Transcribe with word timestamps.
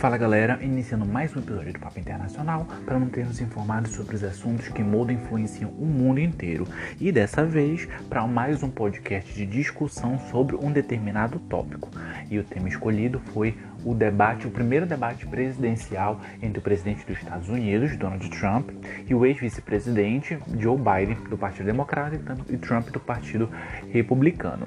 Fala 0.00 0.16
galera, 0.16 0.58
iniciando 0.62 1.04
mais 1.04 1.36
um 1.36 1.40
episódio 1.40 1.74
do 1.74 1.78
Papo 1.78 2.00
Internacional 2.00 2.66
para 2.86 2.98
manter-nos 2.98 3.38
informados 3.38 3.92
sobre 3.92 4.16
os 4.16 4.24
assuntos 4.24 4.66
que 4.68 4.82
mudam 4.82 5.14
e 5.14 5.18
influenciam 5.18 5.68
o 5.72 5.84
mundo 5.84 6.18
inteiro. 6.18 6.66
E 6.98 7.12
dessa 7.12 7.44
vez 7.44 7.86
para 8.08 8.26
mais 8.26 8.62
um 8.62 8.70
podcast 8.70 9.30
de 9.34 9.44
discussão 9.44 10.18
sobre 10.30 10.56
um 10.56 10.72
determinado 10.72 11.38
tópico. 11.38 11.90
E 12.30 12.38
o 12.38 12.44
tema 12.44 12.66
escolhido 12.66 13.20
foi 13.34 13.54
o 13.84 13.94
debate, 13.94 14.46
o 14.46 14.50
primeiro 14.50 14.86
debate 14.86 15.26
presidencial 15.26 16.18
entre 16.40 16.60
o 16.60 16.62
presidente 16.62 17.04
dos 17.04 17.18
Estados 17.18 17.50
Unidos, 17.50 17.94
Donald 17.98 18.26
Trump, 18.30 18.70
e 19.06 19.14
o 19.14 19.26
ex-vice-presidente 19.26 20.38
Joe 20.58 20.78
Biden, 20.78 21.18
do 21.28 21.36
Partido 21.36 21.66
Democrata, 21.66 22.18
e 22.48 22.56
Trump, 22.56 22.88
do 22.88 23.00
Partido 23.00 23.50
Republicano. 23.90 24.66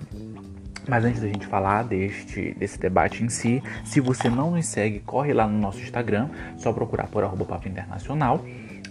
Mas 0.88 1.04
antes 1.05 1.21
da 1.21 1.28
gente 1.28 1.46
falar 1.47 1.84
deste, 1.84 2.54
desse 2.56 2.79
debate 2.79 3.24
em 3.24 3.29
si, 3.29 3.64
se 3.86 4.02
você 4.02 4.29
não 4.29 4.52
nos 4.52 4.68
segue, 4.68 5.00
corre 5.00 5.34
lá 5.34 5.47
no 5.47 5.57
nosso 5.57 5.80
Instagram, 5.80 6.28
só 6.57 6.74
procurar 6.74 7.07
por 7.07 7.24
arroba 7.24 7.46
Papo 7.46 7.70
Internacional. 7.70 8.43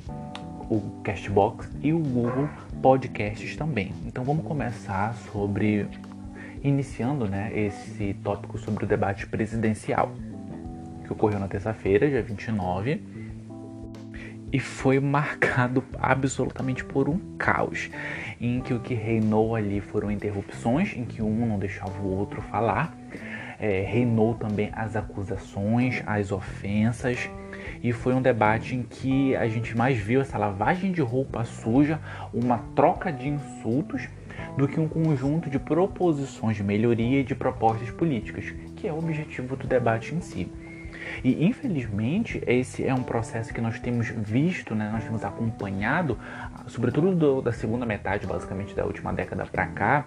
o 0.73 1.03
Castbox 1.05 1.69
e 1.83 1.93
o 1.93 1.99
Google 1.99 2.49
Podcasts 2.81 3.57
também. 3.57 3.93
Então 4.07 4.25
vamos 4.25 4.45
começar 4.47 5.15
sobre 5.31 5.87
iniciando, 6.65 7.29
né, 7.29 7.51
esse 7.55 8.15
tópico 8.25 8.57
sobre 8.57 8.85
o 8.85 8.89
debate 8.89 9.27
presidencial 9.27 10.13
que 11.05 11.13
ocorreu 11.13 11.39
na 11.39 11.49
terça-feira, 11.49 12.09
dia 12.09 12.23
29, 12.23 13.03
e 14.51 14.59
foi 14.59 14.99
marcado 14.99 15.85
absolutamente 15.99 16.85
por 16.85 17.09
um 17.09 17.19
caos, 17.37 17.91
em 18.41 18.61
que 18.61 18.73
o 18.73 18.81
que 18.81 18.95
reinou 18.95 19.55
ali 19.55 19.81
foram 19.81 20.11
interrupções, 20.11 20.97
em 20.97 21.05
que 21.05 21.21
um 21.21 21.47
não 21.47 21.59
deixava 21.59 22.01
o 22.01 22.17
outro 22.19 22.41
falar, 22.43 22.97
é, 23.59 23.83
reinou 23.83 24.35
também 24.35 24.71
as 24.73 24.97
acusações, 24.97 26.03
as 26.07 26.33
ofensas 26.33 27.29
e 27.83 27.93
foi 27.93 28.15
um 28.15 28.23
debate 28.23 28.77
em 28.77 28.83
que 28.83 29.35
a 29.35 29.49
gente 29.49 29.77
mais 29.77 29.99
viu 29.99 30.21
essa 30.21 30.39
lavagem 30.39 30.93
de 30.93 31.01
roupa 31.01 31.45
suja, 31.45 31.99
uma 32.33 32.59
troca 32.77 33.13
de 33.13 33.29
insultos, 33.29 34.09
do 34.57 34.69
que 34.69 34.79
um 34.79 34.89
conjunto 34.89 35.51
de 35.51 35.59
proposições 35.59 36.57
de 36.57 36.63
melhoria 36.63 37.21
e 37.21 37.25
de 37.25 37.35
propostas 37.35 37.91
políticas, 37.91 38.53
que 38.77 38.87
é 38.87 38.93
o 38.93 38.99
objetivo 38.99 39.57
do 39.57 39.67
debate 39.67 40.15
em 40.15 40.21
si. 40.21 40.51
E 41.25 41.45
infelizmente 41.45 42.43
esse 42.47 42.87
é 42.87 42.95
um 42.95 43.03
processo 43.03 43.53
que 43.53 43.61
nós 43.61 43.79
temos 43.79 44.09
visto, 44.09 44.75
né, 44.75 44.89
nós 44.93 45.05
temos 45.05 45.25
acompanhado, 45.25 46.19
sobretudo 46.67 47.15
do, 47.15 47.43
da 47.43 47.53
segunda 47.53 47.85
metade, 47.85 48.27
basicamente 48.27 48.75
da 48.75 48.85
última 48.85 49.13
década 49.13 49.45
para 49.47 49.67
cá, 49.67 50.07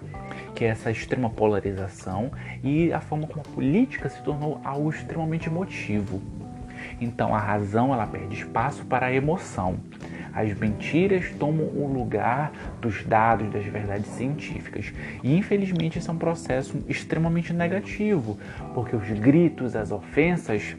que 0.54 0.64
é 0.64 0.70
essa 0.70 0.90
extrema 0.90 1.30
polarização 1.30 2.32
e 2.64 2.92
a 2.94 3.02
forma 3.02 3.28
como 3.28 3.42
a 3.42 3.50
política 3.50 4.10
se 4.10 4.22
tornou 4.24 4.62
algo 4.64 4.90
extremamente 4.90 5.48
emotivo. 5.48 6.22
Então 7.00 7.36
a 7.36 7.40
razão 7.40 7.94
ela 7.94 8.08
perde 8.08 8.36
espaço 8.36 8.86
para 8.86 9.08
a 9.08 9.14
emoção. 9.14 9.78
As 10.34 10.54
mentiras 10.54 11.32
tomam 11.40 11.66
o 11.66 11.88
lugar 11.92 12.52
dos 12.82 13.04
dados, 13.04 13.50
das 13.52 13.66
verdades 13.66 14.08
científicas. 14.08 14.94
E 15.24 15.36
infelizmente 15.38 15.98
esse 15.98 16.10
é 16.10 16.14
um 16.14 16.18
processo 16.18 16.84
extremamente 16.90 17.54
negativo, 17.54 18.38
porque 18.74 18.96
os 18.96 19.08
gritos, 19.12 19.78
as 19.78 19.92
ofensas 19.92 20.76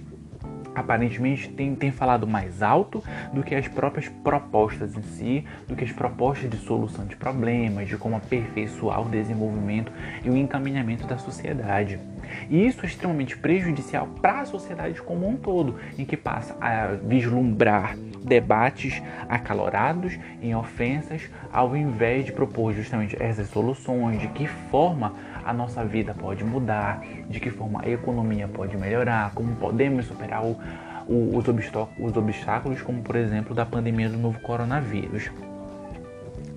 aparentemente 0.76 1.48
tem, 1.48 1.74
tem 1.74 1.90
falado 1.90 2.26
mais 2.26 2.62
alto 2.62 3.02
do 3.32 3.42
que 3.42 3.54
as 3.54 3.66
próprias 3.66 4.08
propostas 4.08 4.96
em 4.96 5.02
si, 5.02 5.44
do 5.66 5.74
que 5.74 5.84
as 5.84 5.92
propostas 5.92 6.50
de 6.50 6.56
solução 6.58 7.06
de 7.06 7.16
problemas, 7.16 7.88
de 7.88 7.96
como 7.96 8.16
aperfeiçoar 8.16 9.00
o 9.00 9.08
desenvolvimento 9.08 9.92
e 10.24 10.30
o 10.30 10.36
encaminhamento 10.36 11.06
da 11.06 11.18
sociedade. 11.18 11.98
E 12.50 12.66
isso 12.66 12.84
é 12.84 12.86
extremamente 12.86 13.36
prejudicial 13.36 14.06
para 14.20 14.40
a 14.40 14.44
sociedade 14.44 15.00
como 15.02 15.28
um 15.28 15.36
todo, 15.36 15.76
em 15.98 16.04
que 16.04 16.16
passa 16.16 16.56
a 16.60 16.88
vislumbrar 17.02 17.96
debates 18.26 19.00
acalorados 19.28 20.18
em 20.42 20.54
ofensas, 20.54 21.22
ao 21.52 21.76
invés 21.76 22.24
de 22.24 22.32
propor 22.32 22.74
justamente 22.74 23.16
essas 23.20 23.48
soluções, 23.48 24.20
de 24.20 24.28
que 24.28 24.46
forma 24.46 25.14
a 25.46 25.52
nossa 25.52 25.84
vida 25.84 26.12
pode 26.12 26.44
mudar, 26.44 27.00
de 27.30 27.38
que 27.38 27.50
forma 27.50 27.80
a 27.82 27.88
economia 27.88 28.48
pode 28.48 28.76
melhorar, 28.76 29.30
como 29.32 29.54
podemos 29.56 30.06
superar 30.06 30.44
o, 30.44 30.58
o, 31.06 31.36
os, 31.36 31.46
os 31.46 32.16
obstáculos, 32.16 32.82
como 32.82 33.00
por 33.02 33.14
exemplo 33.14 33.54
da 33.54 33.64
pandemia 33.64 34.08
do 34.08 34.18
novo 34.18 34.40
coronavírus. 34.40 35.30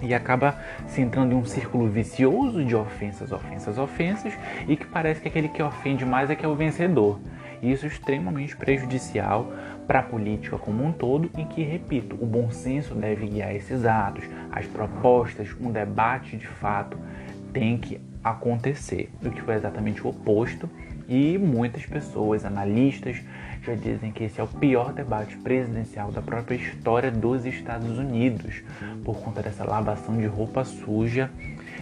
E 0.02 0.14
acaba 0.14 0.56
se 0.88 1.02
entrando 1.02 1.34
em 1.34 1.36
um 1.36 1.46
círculo 1.46 1.88
vicioso 1.88 2.64
de 2.64 2.76
ofensas, 2.76 3.32
ofensas, 3.32 3.78
ofensas, 3.78 4.34
e 4.68 4.76
que 4.76 4.86
parece 4.86 5.22
que 5.22 5.28
aquele 5.28 5.50
que 5.50 5.62
ofende 5.62 6.06
mais 6.06 6.30
é 6.30 6.36
que 6.36 6.46
é 6.46 6.48
o 6.48 6.56
vencedor. 6.56 7.20
E 7.62 7.72
isso 7.72 7.86
é 7.86 7.90
extremamente 7.90 8.56
prejudicial 8.56 9.52
para 9.86 10.00
a 10.00 10.04
política 10.04 10.58
como 10.58 10.84
um 10.84 10.92
todo, 10.92 11.30
em 11.38 11.46
que, 11.46 11.62
repito, 11.62 12.16
o 12.20 12.26
bom 12.26 12.50
senso 12.50 12.96
deve 12.96 13.28
guiar 13.28 13.54
esses 13.54 13.86
atos, 13.86 14.24
as 14.52 14.66
propostas, 14.66 15.50
um 15.60 15.70
debate 15.70 16.38
de 16.38 16.48
fato 16.48 16.98
tem 17.52 17.78
que 17.78 18.00
acontecer, 18.30 19.10
o 19.24 19.30
que 19.30 19.42
foi 19.42 19.56
exatamente 19.56 20.06
o 20.06 20.10
oposto, 20.10 20.70
e 21.08 21.38
muitas 21.38 21.86
pessoas, 21.86 22.46
analistas, 22.46 23.22
já 23.64 23.74
dizem 23.74 24.12
que 24.12 24.24
esse 24.24 24.40
é 24.40 24.44
o 24.44 24.48
pior 24.48 24.94
debate 24.94 25.36
presidencial 25.38 26.12
da 26.12 26.22
própria 26.22 26.56
história 26.56 27.12
dos 27.12 27.46
Estados 27.46 27.98
Unidos, 27.98 28.62
por 29.04 29.20
conta 29.20 29.42
dessa 29.42 29.64
lavação 29.64 30.18
de 30.18 30.28
roupa 30.28 30.64
suja. 30.64 31.32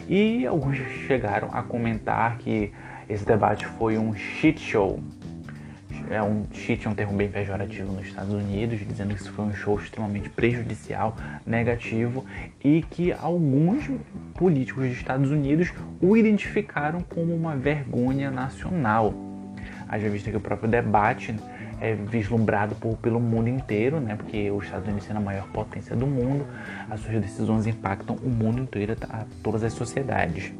E 0.07 0.47
alguns 0.47 0.77
chegaram 1.05 1.49
a 1.51 1.61
comentar 1.61 2.37
que 2.37 2.71
esse 3.09 3.25
debate 3.25 3.65
foi 3.65 3.97
um 3.97 4.15
shit 4.15 4.59
show, 4.59 4.99
é 6.09 6.21
um 6.21 6.45
cheat 6.51 6.85
é 6.85 6.89
um 6.89 6.95
termo 6.95 7.13
bem 7.13 7.29
pejorativo 7.29 7.91
nos 7.91 8.07
Estados 8.07 8.33
Unidos, 8.33 8.79
dizendo 8.79 9.13
que 9.13 9.21
isso 9.21 9.31
foi 9.31 9.45
um 9.45 9.53
show 9.53 9.77
extremamente 9.77 10.29
prejudicial, 10.29 11.15
negativo 11.45 12.25
e 12.63 12.81
que 12.81 13.11
alguns 13.11 13.89
políticos 14.35 14.87
dos 14.87 14.97
Estados 14.97 15.31
Unidos 15.31 15.73
o 16.01 16.15
identificaram 16.15 17.01
como 17.01 17.35
uma 17.35 17.55
vergonha 17.55 18.31
nacional. 18.31 19.13
Haja 19.87 20.09
vista 20.09 20.29
que 20.29 20.37
o 20.37 20.41
próprio 20.41 20.69
debate 20.69 21.35
é 21.79 21.93
vislumbrado 21.93 22.75
por, 22.75 22.97
pelo 22.97 23.19
mundo 23.19 23.49
inteiro, 23.49 23.99
né? 23.99 24.15
Porque 24.15 24.49
os 24.49 24.65
Estados 24.65 24.87
Unidos 24.87 25.05
sendo 25.05 25.17
a 25.17 25.21
maior 25.21 25.47
potência 25.49 25.95
do 25.95 26.07
mundo, 26.07 26.45
as 26.89 26.99
suas 27.01 27.21
decisões 27.21 27.67
impactam 27.67 28.15
o 28.15 28.29
mundo 28.29 28.59
inteiro, 28.61 28.95
todas 29.43 29.63
as 29.63 29.73
sociedades. 29.73 30.51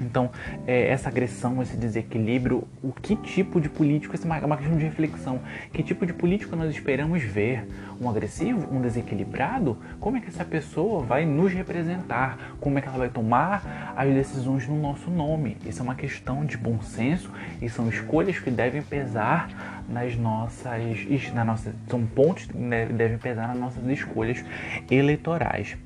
Então, 0.00 0.30
é, 0.66 0.88
essa 0.88 1.08
agressão, 1.08 1.62
esse 1.62 1.76
desequilíbrio, 1.76 2.66
o 2.82 2.92
que 2.92 3.16
tipo 3.16 3.60
de 3.60 3.68
político, 3.68 4.14
essa 4.14 4.26
é 4.26 4.44
uma 4.44 4.56
questão 4.56 4.76
de 4.76 4.84
reflexão, 4.84 5.40
que 5.72 5.82
tipo 5.82 6.04
de 6.04 6.12
político 6.12 6.54
nós 6.54 6.70
esperamos 6.70 7.22
ver? 7.22 7.66
Um 8.00 8.10
agressivo, 8.10 8.68
um 8.74 8.80
desequilibrado? 8.80 9.76
Como 9.98 10.16
é 10.16 10.20
que 10.20 10.28
essa 10.28 10.44
pessoa 10.44 11.02
vai 11.02 11.24
nos 11.24 11.52
representar? 11.52 12.56
Como 12.60 12.78
é 12.78 12.82
que 12.82 12.88
ela 12.88 12.98
vai 12.98 13.08
tomar 13.08 13.94
as 13.96 14.12
decisões 14.12 14.68
no 14.68 14.78
nosso 14.78 15.10
nome? 15.10 15.56
Isso 15.64 15.80
é 15.80 15.82
uma 15.82 15.94
questão 15.94 16.44
de 16.44 16.56
bom 16.56 16.80
senso 16.82 17.30
e 17.60 17.68
são 17.68 17.88
escolhas 17.88 18.38
que 18.38 18.50
devem 18.50 18.82
pesar 18.82 19.82
nas 19.88 20.16
nossas, 20.16 21.32
na 21.32 21.44
nossa, 21.44 21.74
são 21.88 22.04
pontos 22.04 22.46
que 22.46 22.56
devem 22.92 23.18
pesar 23.18 23.48
nas 23.48 23.58
nossas 23.58 23.86
escolhas 23.88 24.44
eleitorais. 24.90 25.76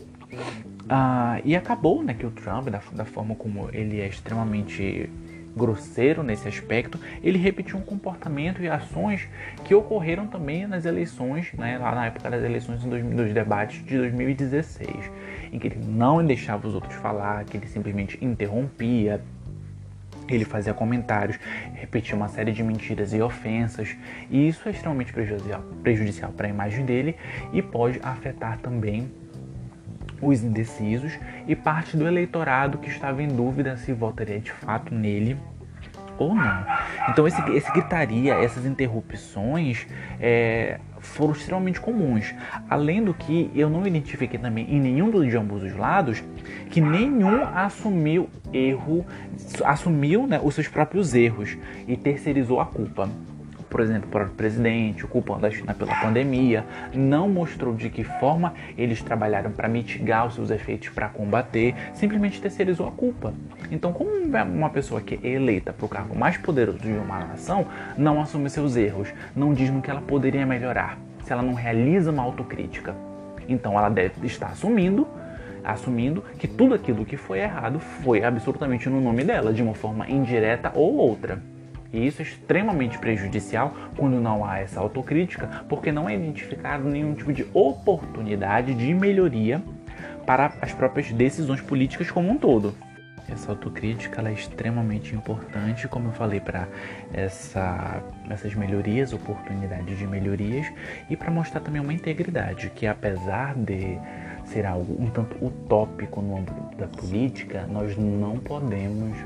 Ah, 0.92 1.40
e 1.44 1.54
acabou 1.54 2.02
né, 2.02 2.14
que 2.14 2.26
o 2.26 2.32
Trump, 2.32 2.68
da, 2.68 2.82
da 2.92 3.04
forma 3.04 3.36
como 3.36 3.70
ele 3.72 4.00
é 4.00 4.08
extremamente 4.08 5.08
grosseiro 5.56 6.24
nesse 6.24 6.48
aspecto, 6.48 6.98
ele 7.22 7.38
repetiu 7.38 7.78
um 7.78 7.80
comportamento 7.80 8.60
e 8.60 8.68
ações 8.68 9.28
que 9.64 9.72
ocorreram 9.72 10.26
também 10.26 10.66
nas 10.66 10.84
eleições, 10.84 11.52
né, 11.52 11.78
lá 11.78 11.94
na 11.94 12.06
época 12.06 12.28
das 12.28 12.42
eleições 12.42 12.82
dos 12.82 13.32
debates 13.32 13.84
de 13.84 13.98
2016, 13.98 14.88
em 15.52 15.60
que 15.60 15.68
ele 15.68 15.78
não 15.86 16.24
deixava 16.26 16.66
os 16.66 16.74
outros 16.74 16.94
falar, 16.96 17.44
que 17.44 17.56
ele 17.56 17.68
simplesmente 17.68 18.18
interrompia, 18.20 19.20
ele 20.28 20.44
fazia 20.44 20.74
comentários, 20.74 21.38
repetia 21.72 22.16
uma 22.16 22.28
série 22.28 22.50
de 22.50 22.64
mentiras 22.64 23.12
e 23.12 23.22
ofensas, 23.22 23.96
e 24.28 24.48
isso 24.48 24.68
é 24.68 24.72
extremamente 24.72 25.12
prejudicial, 25.12 25.62
prejudicial 25.84 26.32
para 26.32 26.48
a 26.48 26.50
imagem 26.50 26.84
dele 26.84 27.14
e 27.52 27.62
pode 27.62 28.00
afetar 28.02 28.58
também 28.58 29.08
os 30.20 30.42
indecisos 30.42 31.18
e 31.46 31.54
parte 31.54 31.96
do 31.96 32.06
eleitorado 32.06 32.78
que 32.78 32.88
estava 32.88 33.22
em 33.22 33.28
dúvida 33.28 33.76
se 33.76 33.92
votaria 33.92 34.40
de 34.40 34.52
fato 34.52 34.94
nele 34.94 35.36
ou 36.18 36.34
não. 36.34 36.66
Então 37.08 37.26
esse, 37.26 37.40
esse 37.52 37.72
gritaria, 37.72 38.34
essas 38.34 38.66
interrupções 38.66 39.86
é, 40.20 40.78
foram 40.98 41.32
extremamente 41.32 41.80
comuns. 41.80 42.34
Além 42.68 43.02
do 43.02 43.14
que 43.14 43.50
eu 43.54 43.70
não 43.70 43.86
identifiquei 43.86 44.38
também 44.38 44.66
em 44.70 44.78
nenhum 44.78 45.10
de 45.10 45.36
ambos 45.36 45.62
os 45.62 45.74
lados 45.74 46.22
que 46.70 46.80
nenhum 46.80 47.42
assumiu 47.54 48.28
erro, 48.52 49.04
assumiu 49.64 50.26
né, 50.26 50.38
os 50.42 50.54
seus 50.54 50.68
próprios 50.68 51.14
erros 51.14 51.56
e 51.88 51.96
terceirizou 51.96 52.60
a 52.60 52.66
culpa 52.66 53.08
por 53.70 53.80
exemplo, 53.80 54.10
para 54.10 54.24
o 54.24 54.30
presidente, 54.30 55.06
culpando 55.06 55.46
a 55.46 55.50
China 55.50 55.72
pela 55.72 55.94
pandemia, 55.94 56.64
não 56.92 57.28
mostrou 57.28 57.72
de 57.74 57.88
que 57.88 58.02
forma 58.02 58.52
eles 58.76 59.00
trabalharam 59.00 59.52
para 59.52 59.68
mitigar 59.68 60.26
os 60.26 60.34
seus 60.34 60.50
efeitos 60.50 60.88
para 60.88 61.08
combater, 61.08 61.74
simplesmente 61.94 62.40
terceirizou 62.40 62.88
a 62.88 62.90
culpa. 62.90 63.32
Então, 63.70 63.92
como 63.92 64.10
uma 64.10 64.70
pessoa 64.70 65.00
que 65.00 65.18
é 65.22 65.28
eleita 65.28 65.72
para 65.72 65.86
o 65.86 65.88
cargo 65.88 66.18
mais 66.18 66.36
poderoso 66.36 66.78
de 66.78 66.90
uma 66.90 67.20
nação 67.20 67.66
não 67.96 68.20
assume 68.20 68.50
seus 68.50 68.76
erros, 68.76 69.08
não 69.34 69.54
diz 69.54 69.70
no 69.70 69.80
que 69.80 69.90
ela 69.90 70.02
poderia 70.02 70.44
melhorar, 70.44 70.98
se 71.22 71.32
ela 71.32 71.42
não 71.42 71.54
realiza 71.54 72.10
uma 72.10 72.22
autocrítica, 72.22 72.94
então 73.48 73.78
ela 73.78 73.88
deve 73.88 74.26
estar 74.26 74.48
assumindo 74.48 75.06
assumindo 75.62 76.24
que 76.38 76.48
tudo 76.48 76.74
aquilo 76.74 77.04
que 77.04 77.18
foi 77.18 77.40
errado 77.40 77.78
foi 77.78 78.24
absolutamente 78.24 78.88
no 78.88 78.98
nome 78.98 79.22
dela, 79.22 79.52
de 79.52 79.62
uma 79.62 79.74
forma 79.74 80.08
indireta 80.08 80.72
ou 80.74 80.96
outra. 80.96 81.38
E 81.92 82.06
isso 82.06 82.22
é 82.22 82.24
extremamente 82.24 82.98
prejudicial 82.98 83.74
quando 83.96 84.20
não 84.20 84.44
há 84.44 84.58
essa 84.58 84.80
autocrítica, 84.80 85.64
porque 85.68 85.90
não 85.90 86.08
é 86.08 86.14
identificado 86.14 86.88
nenhum 86.88 87.14
tipo 87.14 87.32
de 87.32 87.46
oportunidade 87.52 88.74
de 88.74 88.94
melhoria 88.94 89.62
para 90.24 90.52
as 90.60 90.72
próprias 90.72 91.10
decisões 91.12 91.60
políticas 91.60 92.10
como 92.10 92.30
um 92.30 92.38
todo. 92.38 92.74
Essa 93.28 93.52
autocrítica 93.52 94.20
é 94.28 94.32
extremamente 94.32 95.14
importante, 95.14 95.86
como 95.86 96.08
eu 96.08 96.12
falei, 96.12 96.40
para 96.40 96.66
essa, 97.12 98.02
essas 98.28 98.54
melhorias, 98.54 99.12
oportunidades 99.12 99.96
de 99.96 100.06
melhorias 100.06 100.66
e 101.08 101.16
para 101.16 101.30
mostrar 101.30 101.60
também 101.60 101.80
uma 101.80 101.92
integridade, 101.92 102.70
que 102.74 102.86
apesar 102.86 103.54
de 103.54 103.98
ser 104.44 104.66
algo 104.66 105.00
um 105.00 105.08
tanto 105.10 105.44
utópico 105.44 106.20
no 106.20 106.38
âmbito 106.38 106.76
da 106.76 106.88
política, 106.88 107.66
nós 107.70 107.96
não 107.96 108.36
podemos 108.38 109.16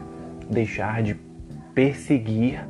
deixar 0.50 1.02
de 1.02 1.16
perseguir 1.74 2.64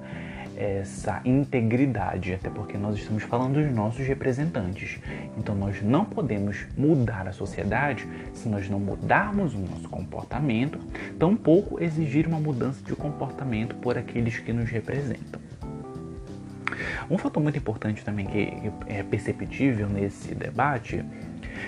essa 0.56 1.20
integridade, 1.24 2.32
até 2.32 2.48
porque 2.48 2.78
nós 2.78 2.96
estamos 2.96 3.24
falando 3.24 3.54
dos 3.54 3.74
nossos 3.74 4.06
representantes. 4.06 5.00
Então 5.36 5.54
nós 5.54 5.82
não 5.82 6.04
podemos 6.04 6.64
mudar 6.76 7.26
a 7.26 7.32
sociedade 7.32 8.06
se 8.32 8.48
nós 8.48 8.68
não 8.68 8.78
mudarmos 8.78 9.54
o 9.54 9.58
nosso 9.58 9.88
comportamento, 9.88 10.78
tampouco 11.18 11.82
exigir 11.82 12.26
uma 12.26 12.38
mudança 12.38 12.82
de 12.84 12.94
comportamento 12.94 13.74
por 13.76 13.98
aqueles 13.98 14.38
que 14.38 14.52
nos 14.52 14.70
representam. 14.70 15.43
Um 17.10 17.18
fator 17.18 17.42
muito 17.42 17.58
importante 17.58 18.04
também 18.04 18.26
que 18.26 18.72
é 18.86 19.02
perceptível 19.02 19.88
nesse 19.88 20.34
debate 20.34 21.04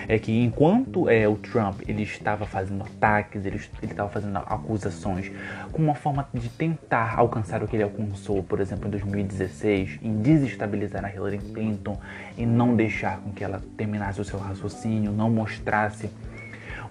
é 0.07 0.17
que 0.19 0.31
enquanto 0.43 1.09
é, 1.09 1.27
o 1.27 1.35
Trump 1.35 1.81
ele 1.87 2.03
estava 2.03 2.45
fazendo 2.45 2.83
ataques, 2.83 3.45
ele, 3.45 3.59
estava 3.83 4.09
fazendo 4.09 4.37
acusações 4.37 5.31
com 5.71 5.81
uma 5.81 5.95
forma 5.95 6.27
de 6.33 6.49
tentar 6.49 7.15
alcançar 7.17 7.63
o 7.63 7.67
que 7.67 7.75
ele 7.75 7.83
alcançou, 7.83 8.43
por 8.43 8.59
exemplo, 8.59 8.87
em 8.87 8.91
2016, 8.91 9.99
em 10.01 10.21
desestabilizar 10.21 11.03
a 11.05 11.13
Hillary 11.13 11.39
Clinton 11.39 11.99
e 12.37 12.45
não 12.45 12.75
deixar 12.75 13.19
com 13.19 13.31
que 13.31 13.43
ela 13.43 13.61
terminasse 13.75 14.19
o 14.21 14.25
seu 14.25 14.39
raciocínio, 14.39 15.11
não 15.11 15.29
mostrasse 15.29 16.09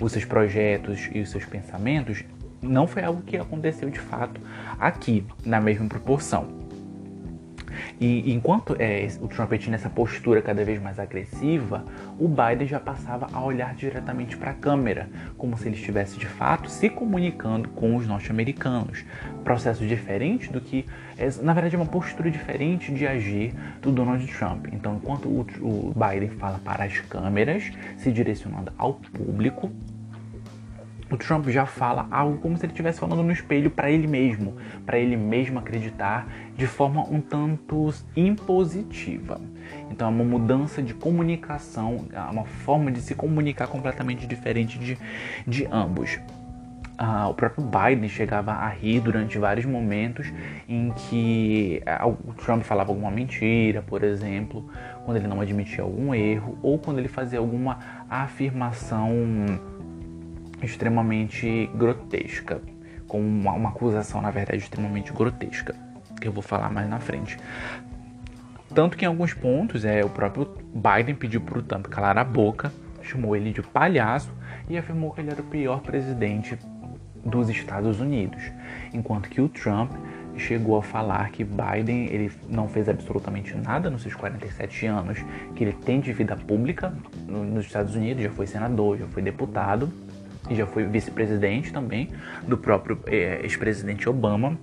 os 0.01 0.13
seus 0.13 0.25
projetos 0.25 1.09
e 1.13 1.21
os 1.21 1.31
seus 1.31 1.45
pensamentos, 1.45 2.25
não 2.61 2.87
foi 2.87 3.03
algo 3.03 3.23
que 3.23 3.37
aconteceu 3.37 3.89
de 3.91 4.01
fato 4.01 4.41
aqui, 4.79 5.25
na 5.45 5.61
mesma 5.61 5.87
proporção. 5.87 6.66
E 7.99 8.33
enquanto 8.33 8.77
é, 8.79 9.09
o 9.21 9.29
Trump 9.29 9.53
tinha 9.55 9.75
essa 9.75 9.89
postura 9.89 10.43
cada 10.43 10.65
vez 10.65 10.81
mais 10.81 10.99
agressiva, 10.99 11.85
o 12.19 12.29
Biden 12.29 12.67
já 12.67 12.79
passava 12.79 13.27
a 13.33 13.43
olhar 13.43 13.75
diretamente 13.75 14.37
para 14.37 14.51
a 14.51 14.55
câmera, 14.55 15.09
como 15.39 15.57
se 15.57 15.69
ele 15.69 15.77
estivesse 15.77 16.19
de 16.19 16.27
fato 16.27 16.69
se 16.69 16.91
comunicando 16.91 17.69
com 17.71 17.97
os 17.97 18.07
norte-americanos. 18.07 19.05
Processo 19.43 19.87
diferente 19.87 20.53
do 20.53 20.61
que, 20.61 20.85
é, 21.17 21.29
na 21.43 21.55
verdade, 21.55 21.75
é 21.75 21.79
uma 21.79 21.87
postura 21.87 22.31
diferente 22.31 22.93
de 22.93 23.07
agir 23.07 23.55
do 23.81 23.91
Donald 23.91 24.27
Trump. 24.27 24.67
Então, 24.73 24.97
enquanto 24.97 25.27
o, 25.27 25.47
o 25.61 25.95
Biden 25.95 26.31
fala 26.31 26.59
para 26.59 26.85
as 26.85 26.99
câmeras, 27.01 27.73
se 27.97 28.13
direcionando 28.13 28.73
ao 28.77 28.95
público, 28.95 29.71
o 31.11 31.17
Trump 31.17 31.49
já 31.49 31.67
fala 31.67 32.07
algo 32.11 32.39
como 32.39 32.57
se 32.57 32.65
ele 32.65 32.73
estivesse 32.73 32.99
falando 32.99 33.23
no 33.23 33.33
espelho 33.33 33.71
para 33.71 33.91
ele 33.91 34.07
mesmo, 34.07 34.57
para 34.85 34.99
ele 34.99 35.17
mesmo 35.17 35.59
acreditar 35.59 36.27
de 36.57 36.67
forma 36.67 37.03
um 37.09 37.21
tanto 37.21 37.93
impositiva. 38.17 39.41
Então 39.91 40.09
é 40.09 40.11
uma 40.11 40.25
mudança 40.25 40.83
de 40.83 40.95
comunicação, 40.95 42.07
é 42.13 42.21
uma 42.21 42.45
forma 42.45 42.91
de 42.91 43.01
se 43.01 43.15
comunicar 43.15 43.69
completamente 43.69 44.27
diferente 44.27 44.79
de, 44.79 44.99
de 45.47 45.67
ambos. 45.71 46.19
Ah, 46.99 47.29
o 47.29 47.35
próprio 47.35 47.63
Biden 47.63 48.09
chegava 48.09 48.53
a 48.53 48.69
rir 48.69 49.01
durante 49.01 49.39
vários 49.39 49.67
momentos 49.67 50.33
em 50.67 50.91
que 50.93 51.83
ah, 51.85 52.07
o 52.07 52.33
Trump 52.33 52.63
falava 52.63 52.91
alguma 52.91 53.11
mentira, 53.11 53.83
por 53.83 54.03
exemplo, 54.03 54.67
quando 55.05 55.19
ele 55.19 55.29
não 55.29 55.41
admitia 55.41 55.85
algum 55.85 56.15
erro 56.15 56.59
ou 56.63 56.79
quando 56.79 56.99
ele 56.99 57.09
fazia 57.09 57.39
alguma 57.39 57.79
afirmação 58.09 59.13
extremamente 60.67 61.71
grotesca, 61.75 62.61
com 63.07 63.21
uma, 63.21 63.53
uma 63.53 63.69
acusação, 63.71 64.21
na 64.21 64.31
verdade, 64.31 64.59
extremamente 64.59 65.13
grotesca, 65.13 65.75
que 66.21 66.29
eu 66.29 66.33
vou 66.33 66.43
falar 66.43 66.71
mais 66.71 66.89
na 66.89 67.01
frente. 67.01 67.39
Tanto 68.75 68.97
que 68.97 69.05
em 69.05 69.09
alguns 69.09 69.33
pontos 69.33 69.85
é, 69.85 70.05
o 70.05 70.11
próprio 70.11 70.55
Biden 70.75 71.15
pediu 71.15 71.41
para 71.41 71.59
o 71.59 71.63
Trump 71.63 71.87
calar 71.87 72.19
a 72.19 72.25
boca, 72.25 72.73
chamou 73.03 73.35
ele 73.35 73.53
de 73.53 73.63
palhaço 73.63 74.33
e 74.69 74.77
afirmou 74.77 75.13
que 75.13 75.21
ele 75.21 75.31
era 75.31 75.41
o 75.41 75.45
pior 75.45 75.81
presidente 75.81 76.59
dos 77.25 77.49
Estados 77.49 78.01
Unidos, 78.01 78.43
enquanto 78.93 79.29
que 79.29 79.41
o 79.41 79.49
Trump 79.49 79.93
chegou 80.37 80.77
a 80.77 80.83
falar 80.83 81.31
que 81.31 81.43
Biden 81.43 82.07
ele 82.07 82.31
não 82.49 82.69
fez 82.69 82.89
absolutamente 82.89 83.57
nada 83.57 83.91
nos 83.91 84.03
seus 84.03 84.15
47 84.15 84.87
anos 84.87 85.19
que 85.55 85.65
ele 85.65 85.73
tem 85.73 86.01
de 86.01 86.13
vida 86.13 86.37
pública 86.37 86.93
nos 87.27 87.65
Estados 87.65 87.95
Unidos, 87.95 88.23
já 88.23 88.31
foi 88.31 88.47
senador, 88.47 88.99
já 88.99 89.07
foi 89.07 89.23
deputado 89.23 89.91
e 90.49 90.55
já 90.55 90.67
foi 90.67 90.85
vice-presidente 90.85 91.73
também 91.73 92.09
do 92.47 92.57
próprio 92.57 92.99
é, 93.07 93.41
ex-presidente 93.43 94.09
Obama. 94.09 94.59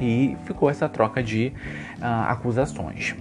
E 0.00 0.36
ficou 0.44 0.68
essa 0.68 0.88
troca 0.88 1.22
de 1.22 1.52
uh, 1.98 2.28
acusações. 2.28 3.14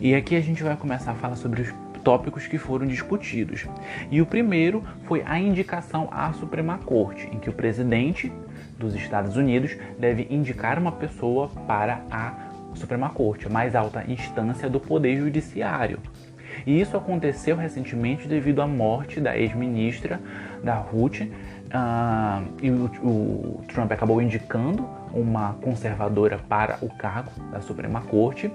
E 0.00 0.14
aqui 0.14 0.36
a 0.36 0.40
gente 0.40 0.62
vai 0.62 0.76
começar 0.76 1.10
a 1.10 1.14
falar 1.14 1.34
sobre 1.34 1.62
os 1.62 1.74
tópicos 2.04 2.46
que 2.46 2.56
foram 2.56 2.86
discutidos. 2.86 3.66
E 4.12 4.22
o 4.22 4.26
primeiro 4.26 4.84
foi 5.06 5.24
a 5.26 5.40
indicação 5.40 6.08
à 6.12 6.32
Suprema 6.32 6.78
Corte, 6.78 7.28
em 7.32 7.40
que 7.40 7.50
o 7.50 7.52
presidente 7.52 8.30
dos 8.78 8.94
Estados 8.94 9.36
Unidos 9.36 9.76
deve 9.98 10.26
indicar 10.30 10.78
uma 10.78 10.92
pessoa 10.92 11.48
para 11.66 12.02
a 12.10 12.32
Suprema 12.74 13.10
Corte, 13.10 13.48
a 13.48 13.50
mais 13.50 13.74
alta 13.74 14.04
instância 14.06 14.70
do 14.70 14.78
Poder 14.78 15.18
Judiciário. 15.18 15.98
E 16.66 16.80
isso 16.80 16.96
aconteceu 16.96 17.56
recentemente 17.56 18.26
devido 18.26 18.60
à 18.60 18.66
morte 18.66 19.20
da 19.20 19.38
ex-ministra 19.38 20.20
da 20.64 20.74
Ruth. 20.74 21.20
Uh, 21.20 22.46
e 22.60 22.70
o, 22.70 22.84
o 23.02 23.64
Trump 23.68 23.90
acabou 23.92 24.20
indicando 24.20 24.88
uma 25.12 25.54
conservadora 25.62 26.38
para 26.48 26.78
o 26.82 26.88
cargo 26.88 27.30
da 27.52 27.60
Suprema 27.60 28.00
Corte. 28.00 28.50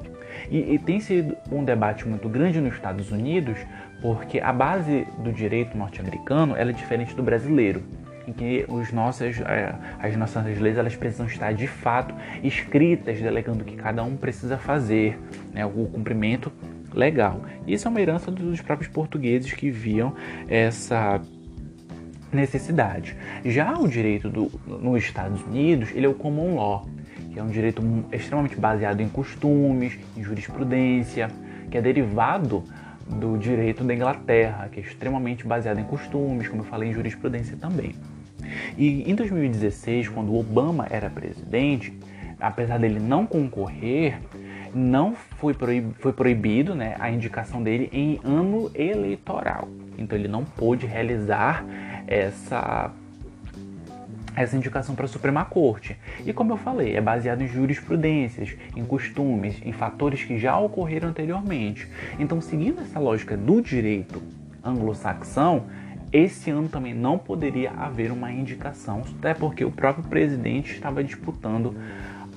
E, 0.49 0.73
e, 0.73 0.79
tem 0.79 0.99
sido 0.99 1.35
um 1.51 1.63
debate 1.63 2.07
muito 2.07 2.27
grande 2.29 2.59
nos 2.59 2.73
Estados 2.73 3.11
Unidos, 3.11 3.57
porque 4.01 4.39
a 4.39 4.51
base 4.51 5.07
do 5.19 5.31
direito 5.31 5.77
norte-americano 5.77 6.55
é 6.55 6.65
diferente 6.71 7.13
do 7.15 7.21
brasileiro, 7.21 7.83
em 8.27 8.31
que 8.31 8.65
os 8.67 8.91
nossos, 8.91 9.41
é, 9.41 9.75
as 9.99 10.15
nossas 10.15 10.57
leis 10.57 10.77
elas 10.77 10.95
precisam 10.95 11.25
estar 11.25 11.53
de 11.53 11.67
fato 11.67 12.15
escritas, 12.43 13.19
delegando 13.19 13.61
o 13.61 13.65
que 13.65 13.75
cada 13.75 14.03
um 14.03 14.15
precisa 14.15 14.57
fazer, 14.57 15.19
né, 15.53 15.65
o 15.65 15.87
cumprimento 15.91 16.51
legal. 16.93 17.41
Isso 17.67 17.87
é 17.87 17.91
uma 17.91 18.01
herança 18.01 18.31
dos 18.31 18.61
próprios 18.61 18.91
portugueses 18.91 19.51
que 19.53 19.69
viam 19.69 20.13
essa 20.47 21.21
necessidade. 22.31 23.15
Já 23.43 23.77
o 23.77 23.87
direito 23.87 24.29
do, 24.29 24.51
nos 24.65 25.03
Estados 25.03 25.41
Unidos, 25.43 25.89
ele 25.93 26.05
é 26.05 26.09
o 26.09 26.13
common 26.13 26.55
law, 26.55 26.87
que 27.31 27.39
é 27.39 27.43
um 27.43 27.49
direito 27.49 27.81
extremamente 28.11 28.55
baseado 28.55 29.01
em 29.01 29.09
costumes, 29.09 29.97
em 30.15 30.23
jurisprudência, 30.23 31.29
que 31.69 31.77
é 31.77 31.81
derivado 31.81 32.63
do 33.07 33.37
direito 33.37 33.83
da 33.83 33.93
Inglaterra, 33.93 34.69
que 34.71 34.79
é 34.79 34.83
extremamente 34.83 35.45
baseado 35.45 35.79
em 35.79 35.83
costumes, 35.83 36.47
como 36.47 36.61
eu 36.61 36.65
falei, 36.65 36.89
em 36.89 36.93
jurisprudência 36.93 37.57
também. 37.57 37.93
E 38.77 39.09
em 39.09 39.15
2016, 39.15 40.09
quando 40.09 40.35
Obama 40.35 40.87
era 40.89 41.09
presidente, 41.09 41.93
apesar 42.39 42.79
dele 42.79 42.99
não 42.99 43.25
concorrer, 43.25 44.19
não 44.73 45.15
foi, 45.15 45.53
proib 45.53 45.93
foi 45.99 46.13
proibido 46.13 46.75
né, 46.75 46.95
a 46.99 47.09
indicação 47.09 47.61
dele 47.61 47.89
em 47.91 48.19
ano 48.23 48.71
eleitoral. 48.73 49.67
Então 49.97 50.17
ele 50.17 50.27
não 50.27 50.43
pôde 50.43 50.85
realizar 50.85 51.65
essa, 52.07 52.91
essa 54.35 54.55
indicação 54.55 54.95
para 54.95 55.05
a 55.05 55.07
Suprema 55.07 55.45
Corte. 55.45 55.97
E 56.25 56.33
como 56.33 56.53
eu 56.53 56.57
falei, 56.57 56.95
é 56.95 57.01
baseado 57.01 57.41
em 57.41 57.47
jurisprudências, 57.47 58.55
em 58.75 58.83
costumes, 58.83 59.61
em 59.63 59.71
fatores 59.71 60.23
que 60.23 60.37
já 60.37 60.57
ocorreram 60.57 61.09
anteriormente. 61.09 61.87
Então, 62.19 62.41
seguindo 62.41 62.81
essa 62.81 62.99
lógica 62.99 63.37
do 63.37 63.61
direito 63.61 64.21
anglo-saxão, 64.63 65.65
esse 66.11 66.49
ano 66.49 66.67
também 66.67 66.93
não 66.93 67.17
poderia 67.17 67.71
haver 67.71 68.11
uma 68.11 68.31
indicação, 68.31 69.01
até 69.17 69.33
porque 69.33 69.63
o 69.63 69.71
próprio 69.71 70.03
presidente 70.03 70.73
estava 70.73 71.01
disputando 71.01 71.73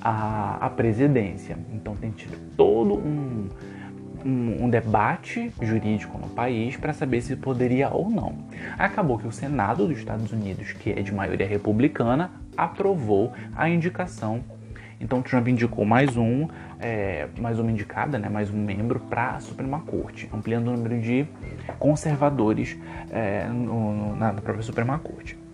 a, 0.05 0.69
presidência. 0.69 1.57
Então 1.73 1.95
tem 1.95 2.11
tido 2.11 2.37
todo 2.55 2.93
um, 2.93 3.49
um, 4.23 4.65
um 4.65 4.69
debate 4.69 5.51
jurídico 5.59 6.15
no 6.19 6.29
país 6.29 6.77
para 6.77 6.93
saber 6.93 7.21
se 7.21 7.35
poderia 7.35 7.89
ou 7.89 8.07
não. 8.09 8.35
Acabou 8.77 9.17
que 9.17 9.27
o 9.27 9.31
Senado 9.31 9.87
dos 9.87 9.97
Estados 9.97 10.31
Unidos, 10.31 10.73
que 10.73 10.91
é 10.91 11.01
de 11.01 11.11
maioria 11.11 11.47
republicana, 11.47 12.31
aprovou 12.55 13.33
a 13.55 13.67
indicação. 13.67 14.43
Então 15.01 15.23
Trump 15.23 15.47
indicou 15.47 15.83
mais 15.83 16.15
um, 16.15 16.47
é, 16.79 17.27
mais 17.39 17.57
uma 17.57 17.71
indicada, 17.71 18.19
né, 18.19 18.29
mais 18.29 18.51
um 18.51 18.63
membro 18.63 18.99
para 18.99 19.31
a 19.31 19.39
Suprema 19.39 19.79
Corte, 19.81 20.29
ampliando 20.31 20.67
o 20.67 20.71
número 20.71 21.01
de 21.01 21.25
conservadores 21.79 22.77
é, 23.09 23.47
no, 23.47 24.15
na 24.15 24.33
própria 24.33 24.61
Suprema 24.61 24.99
Corte. 24.99 25.44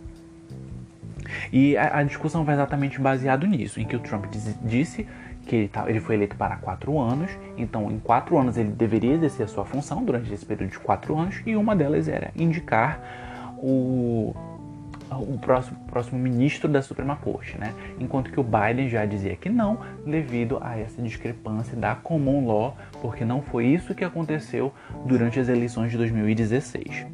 E 1.52 1.78
a, 1.78 2.00
a, 2.00 2.04
discussão 2.04 2.44
vai 2.44 2.56
exatamente 2.56 3.00
baseado 3.00 3.46
nisso, 3.48 3.80
em 3.80 3.86
que 3.86 3.96
o 3.96 4.00
Trump 4.00 4.26
diz, 4.30 4.56
disse 4.64 5.08
que 5.46 5.56
ele, 5.56 5.68
tá, 5.68 5.90
ele, 5.90 6.00
foi 6.00 6.16
eleito 6.16 6.36
para 6.36 6.56
quatro 6.58 7.00
anos, 7.00 7.32
então 7.58 7.92
em 7.92 8.00
quatro 8.00 8.38
anos 8.38 8.58
ele 8.58 8.70
deveria 8.70 9.14
exercer 9.14 9.46
a 9.46 9.48
sua 9.48 9.66
função 9.66 10.04
durante 10.04 10.32
esse 10.34 10.46
período 10.46 10.72
de 10.72 10.80
quatro 10.80 11.18
anos, 11.18 11.42
e 11.46 11.56
uma 11.56 11.76
delas 11.76 12.08
era 12.08 12.32
indicar 12.36 13.00
o, 13.58 14.36
o 15.12 15.38
próximo, 15.40 15.78
próximo 15.88 16.20
ministro 16.20 16.70
da 16.70 16.82
Suprema 16.82 17.16
Corte, 17.16 17.58
né? 17.58 17.74
Enquanto 18.00 18.32
que 18.32 18.40
o 18.40 18.44
Biden 18.44 18.90
já 18.90 19.06
dizia 19.06 19.36
que 19.36 19.50
não, 19.50 19.80
devido 20.06 20.58
a 20.62 20.78
essa 20.78 21.02
discrepância 21.02 21.76
da 21.76 21.96
common 21.96 22.46
law, 22.46 22.78
porque 23.02 23.26
não 23.26 23.42
foi 23.42 23.66
isso 23.66 23.94
que 23.96 24.04
aconteceu 24.04 24.74
durante 25.06 25.40
as 25.40 25.50
eleições 25.50 25.92
de 25.92 25.98
2016. 25.98 27.06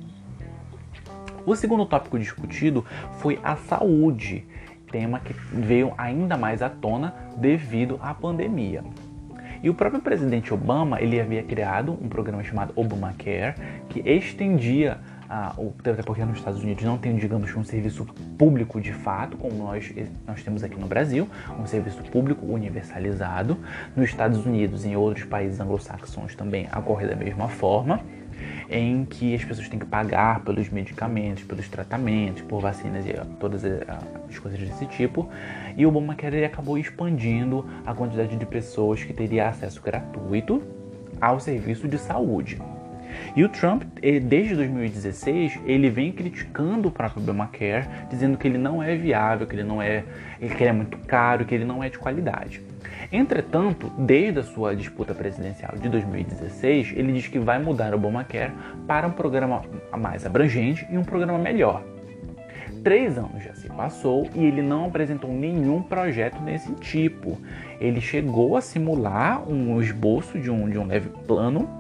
O 1.48 1.56
segundo 1.56 1.86
tópico 1.86 2.20
discutido 2.20 2.86
foi 3.20 3.40
a 3.42 3.56
saúde, 3.56 4.44
tema 4.92 5.22
que 5.22 5.32
veio 5.32 5.94
ainda 5.98 6.36
mais 6.36 6.62
à 6.62 6.70
tona 6.70 7.16
devido 7.38 7.98
à 8.02 8.14
pandemia. 8.14 8.84
E 9.64 9.70
o 9.70 9.74
próprio 9.74 10.02
presidente 10.02 10.54
Obama 10.54 11.02
ele 11.02 11.18
havia 11.22 11.42
criado 11.42 11.98
um 12.02 12.10
programa 12.10 12.44
chamado 12.44 12.74
Obamacare 12.76 13.56
que 13.88 14.02
estendia 14.02 15.00
ah, 15.30 15.56
até 15.80 16.04
porque 16.04 16.26
nos 16.26 16.38
Estados 16.38 16.62
Unidos 16.62 16.84
não 16.84 16.98
tem, 16.98 17.16
digamos, 17.16 17.56
um 17.56 17.64
serviço 17.64 18.06
público 18.38 18.82
de 18.82 18.92
fato, 18.92 19.38
como 19.38 19.56
nós, 19.56 19.94
nós 20.28 20.44
temos 20.44 20.66
aqui 20.66 20.78
no 20.78 20.88
Brasil, 20.88 21.30
um 21.58 21.66
serviço 21.66 22.04
público 22.04 22.46
universalizado. 22.46 23.58
Nos 23.96 24.10
Estados 24.10 24.46
Unidos 24.46 24.84
e 24.84 24.90
em 24.90 24.96
outros 24.98 25.24
países 25.24 25.62
anglo-saxões 25.62 26.36
também 26.36 26.68
ocorre 26.78 27.08
da 27.08 27.16
mesma 27.16 27.48
forma 27.48 28.02
em 28.70 29.06
que 29.06 29.34
as 29.34 29.44
pessoas 29.44 29.68
têm 29.70 29.80
que 29.80 29.86
pagar 29.86 30.42
pelos 30.42 30.70
medicamentos, 30.70 31.44
pelos 31.44 31.68
tratamentos, 31.68 32.42
por 32.44 32.62
vacinas 32.62 33.06
e 33.06 33.14
todas 33.40 33.64
as 33.66 34.40
coisas 34.40 34.60
desse 34.60 34.86
tipo. 34.88 35.30
E 35.76 35.86
o 35.86 35.90
Obamacare 35.90 36.44
acabou 36.44 36.78
expandindo 36.78 37.66
a 37.86 37.94
quantidade 37.94 38.36
de 38.36 38.46
pessoas 38.46 39.04
que 39.04 39.14
teria 39.14 39.50
acesso 39.50 39.82
gratuito 39.82 40.62
ao 41.20 41.40
serviço 41.40 41.88
de 41.88 41.98
saúde. 41.98 42.60
E 43.36 43.44
o 43.44 43.50
Trump, 43.50 43.84
desde 44.24 44.56
2016, 44.56 45.60
ele 45.66 45.90
vem 45.90 46.12
criticando 46.12 46.88
o 46.88 46.92
próprio 46.92 47.22
Obamacare, 47.22 47.88
dizendo 48.10 48.38
que 48.38 48.48
ele 48.48 48.58
não 48.58 48.82
é 48.82 48.96
viável, 48.96 49.46
que 49.46 49.56
ele 49.56 49.64
não 49.64 49.82
é, 49.82 50.04
que 50.40 50.46
ele 50.46 50.70
é 50.70 50.74
muito 50.74 50.98
caro, 51.00 51.46
que 51.46 51.54
ele 51.54 51.66
não 51.66 51.84
é 51.84 51.90
de 51.90 51.98
qualidade. 51.98 52.62
Entretanto, 53.12 53.92
desde 53.98 54.40
a 54.40 54.44
sua 54.44 54.76
disputa 54.76 55.14
presidencial 55.14 55.76
de 55.78 55.88
2016, 55.88 56.94
ele 56.96 57.14
diz 57.14 57.28
que 57.28 57.40
vai 57.40 57.60
mudar 57.60 57.94
o 57.94 57.98
Obamacare 57.98 58.52
para 58.86 59.08
um 59.08 59.12
programa 59.12 59.62
mais 59.98 60.26
abrangente 60.26 60.86
e 60.90 60.98
um 60.98 61.04
programa 61.04 61.38
melhor. 61.38 61.84
Três 62.84 63.18
anos 63.18 63.44
já 63.44 63.54
se 63.54 63.68
passou 63.70 64.30
e 64.34 64.46
ele 64.46 64.62
não 64.62 64.86
apresentou 64.86 65.32
nenhum 65.32 65.82
projeto 65.82 66.40
desse 66.40 66.72
tipo. 66.76 67.38
Ele 67.80 68.00
chegou 68.00 68.56
a 68.56 68.62
simular 68.62 69.48
um 69.50 69.82
esboço 69.82 70.40
de 70.40 70.50
um, 70.50 70.70
de 70.70 70.78
um 70.78 70.86
leve 70.86 71.10
plano 71.26 71.77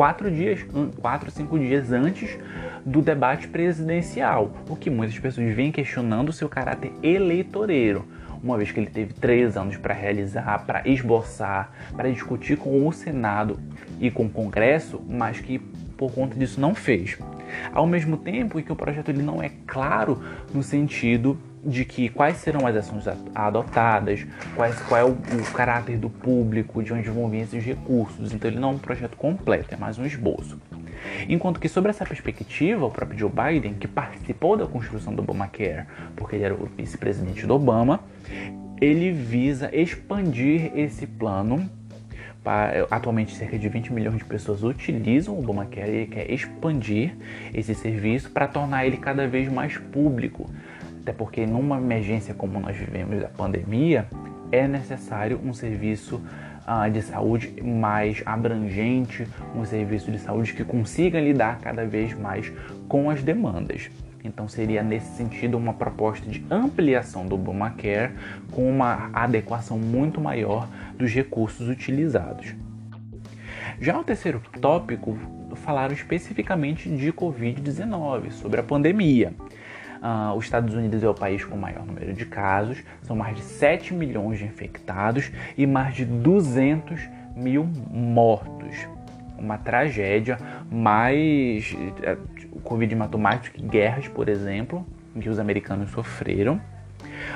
quatro 0.00 0.30
dias, 0.30 0.64
quatro, 0.98 1.30
cinco 1.30 1.58
dias 1.58 1.92
antes 1.92 2.38
do 2.86 3.02
debate 3.02 3.46
presidencial, 3.48 4.50
o 4.66 4.74
que 4.74 4.88
muitas 4.88 5.18
pessoas 5.18 5.54
vêm 5.54 5.70
questionando 5.70 6.32
seu 6.32 6.48
caráter 6.48 6.90
eleitoreiro 7.02 8.06
uma 8.42 8.56
vez 8.56 8.72
que 8.72 8.80
ele 8.80 8.88
teve 8.88 9.12
três 9.12 9.58
anos 9.58 9.76
para 9.76 9.92
realizar, 9.92 10.64
para 10.64 10.88
esboçar, 10.88 11.70
para 11.94 12.10
discutir 12.10 12.56
com 12.56 12.88
o 12.88 12.92
Senado 12.94 13.60
e 14.00 14.10
com 14.10 14.24
o 14.24 14.30
Congresso, 14.30 15.02
mas 15.06 15.38
que 15.38 15.58
por 15.58 16.10
conta 16.10 16.34
disso 16.34 16.58
não 16.58 16.74
fez. 16.74 17.18
Ao 17.70 17.86
mesmo 17.86 18.16
tempo 18.16 18.62
que 18.62 18.72
o 18.72 18.76
projeto 18.76 19.10
ele 19.10 19.22
não 19.22 19.42
é 19.42 19.50
claro 19.66 20.22
no 20.54 20.62
sentido 20.62 21.38
de 21.64 21.84
que 21.84 22.08
quais 22.08 22.38
serão 22.38 22.66
as 22.66 22.76
ações 22.76 23.04
adotadas, 23.34 24.26
quais, 24.56 24.80
qual 24.82 25.00
é 25.00 25.04
o, 25.04 25.10
o 25.10 25.52
caráter 25.52 25.98
do 25.98 26.08
público, 26.08 26.82
de 26.82 26.92
onde 26.92 27.08
vão 27.10 27.28
vir 27.28 27.40
esses 27.40 27.64
recursos. 27.64 28.32
Então 28.32 28.50
ele 28.50 28.58
não 28.58 28.70
é 28.70 28.72
um 28.72 28.78
projeto 28.78 29.16
completo, 29.16 29.74
é 29.74 29.76
mais 29.76 29.98
um 29.98 30.06
esboço. 30.06 30.58
Enquanto 31.28 31.60
que 31.60 31.68
sobre 31.68 31.90
essa 31.90 32.04
perspectiva, 32.04 32.84
o 32.84 32.90
próprio 32.90 33.18
Joe 33.18 33.30
Biden, 33.30 33.74
que 33.74 33.88
participou 33.88 34.56
da 34.56 34.66
construção 34.66 35.14
do 35.14 35.22
Obamacare, 35.22 35.86
porque 36.16 36.36
ele 36.36 36.44
era 36.44 36.54
o 36.54 36.68
vice-presidente 36.76 37.46
do 37.46 37.54
Obama, 37.54 38.00
ele 38.80 39.12
visa 39.12 39.74
expandir 39.74 40.72
esse 40.74 41.06
plano. 41.06 41.68
Atualmente, 42.90 43.34
cerca 43.34 43.58
de 43.58 43.68
20 43.68 43.92
milhões 43.92 44.16
de 44.16 44.24
pessoas 44.24 44.62
utilizam 44.62 45.34
o 45.34 45.40
Obamacare 45.40 45.90
e 45.90 45.94
ele 45.96 46.06
quer 46.06 46.30
expandir 46.30 47.14
esse 47.52 47.74
serviço 47.74 48.30
para 48.30 48.48
tornar 48.48 48.86
ele 48.86 48.96
cada 48.96 49.26
vez 49.26 49.50
mais 49.52 49.76
público. 49.76 50.50
Até 51.02 51.12
porque, 51.12 51.46
numa 51.46 51.78
emergência 51.78 52.34
como 52.34 52.60
nós 52.60 52.76
vivemos 52.76 53.20
da 53.20 53.28
pandemia, 53.28 54.06
é 54.52 54.66
necessário 54.66 55.40
um 55.42 55.52
serviço 55.52 56.20
uh, 56.66 56.90
de 56.90 57.02
saúde 57.02 57.54
mais 57.62 58.22
abrangente, 58.26 59.26
um 59.54 59.64
serviço 59.64 60.10
de 60.10 60.18
saúde 60.18 60.52
que 60.52 60.64
consiga 60.64 61.20
lidar 61.20 61.58
cada 61.60 61.84
vez 61.86 62.12
mais 62.14 62.52
com 62.88 63.08
as 63.08 63.22
demandas. 63.22 63.90
Então 64.22 64.46
seria 64.48 64.82
nesse 64.82 65.16
sentido 65.16 65.56
uma 65.56 65.72
proposta 65.72 66.28
de 66.28 66.44
ampliação 66.50 67.26
do 67.26 67.34
Obamacare 67.36 68.12
com 68.50 68.68
uma 68.68 69.10
adequação 69.12 69.78
muito 69.78 70.20
maior 70.20 70.68
dos 70.98 71.10
recursos 71.10 71.68
utilizados. 71.68 72.54
Já 73.80 73.98
o 73.98 74.04
terceiro 74.04 74.42
tópico 74.60 75.16
falaram 75.56 75.94
especificamente 75.94 76.88
de 76.88 77.12
Covid-19, 77.12 78.30
sobre 78.32 78.60
a 78.60 78.62
pandemia. 78.62 79.32
Uh, 80.00 80.34
os 80.34 80.44
Estados 80.44 80.74
Unidos 80.74 81.02
é 81.02 81.08
o 81.08 81.14
país 81.14 81.44
com 81.44 81.54
o 81.54 81.58
maior 81.58 81.84
número 81.84 82.14
de 82.14 82.24
casos, 82.24 82.82
são 83.02 83.14
mais 83.14 83.36
de 83.36 83.42
7 83.42 83.92
milhões 83.92 84.38
de 84.38 84.46
infectados 84.46 85.30
e 85.58 85.66
mais 85.66 85.94
de 85.94 86.06
200 86.06 87.08
mil 87.36 87.64
mortos. 87.90 88.88
Uma 89.38 89.58
tragédia, 89.58 90.38
mais. 90.70 91.76
Eh, 92.02 92.16
o 92.52 92.60
Covid 92.60 92.94
matou 92.94 93.20
mais 93.20 93.40
do 93.40 93.50
que 93.50 93.62
guerras, 93.62 94.08
por 94.08 94.28
exemplo, 94.28 94.86
que 95.18 95.28
os 95.28 95.38
americanos 95.38 95.90
sofreram. 95.90 96.60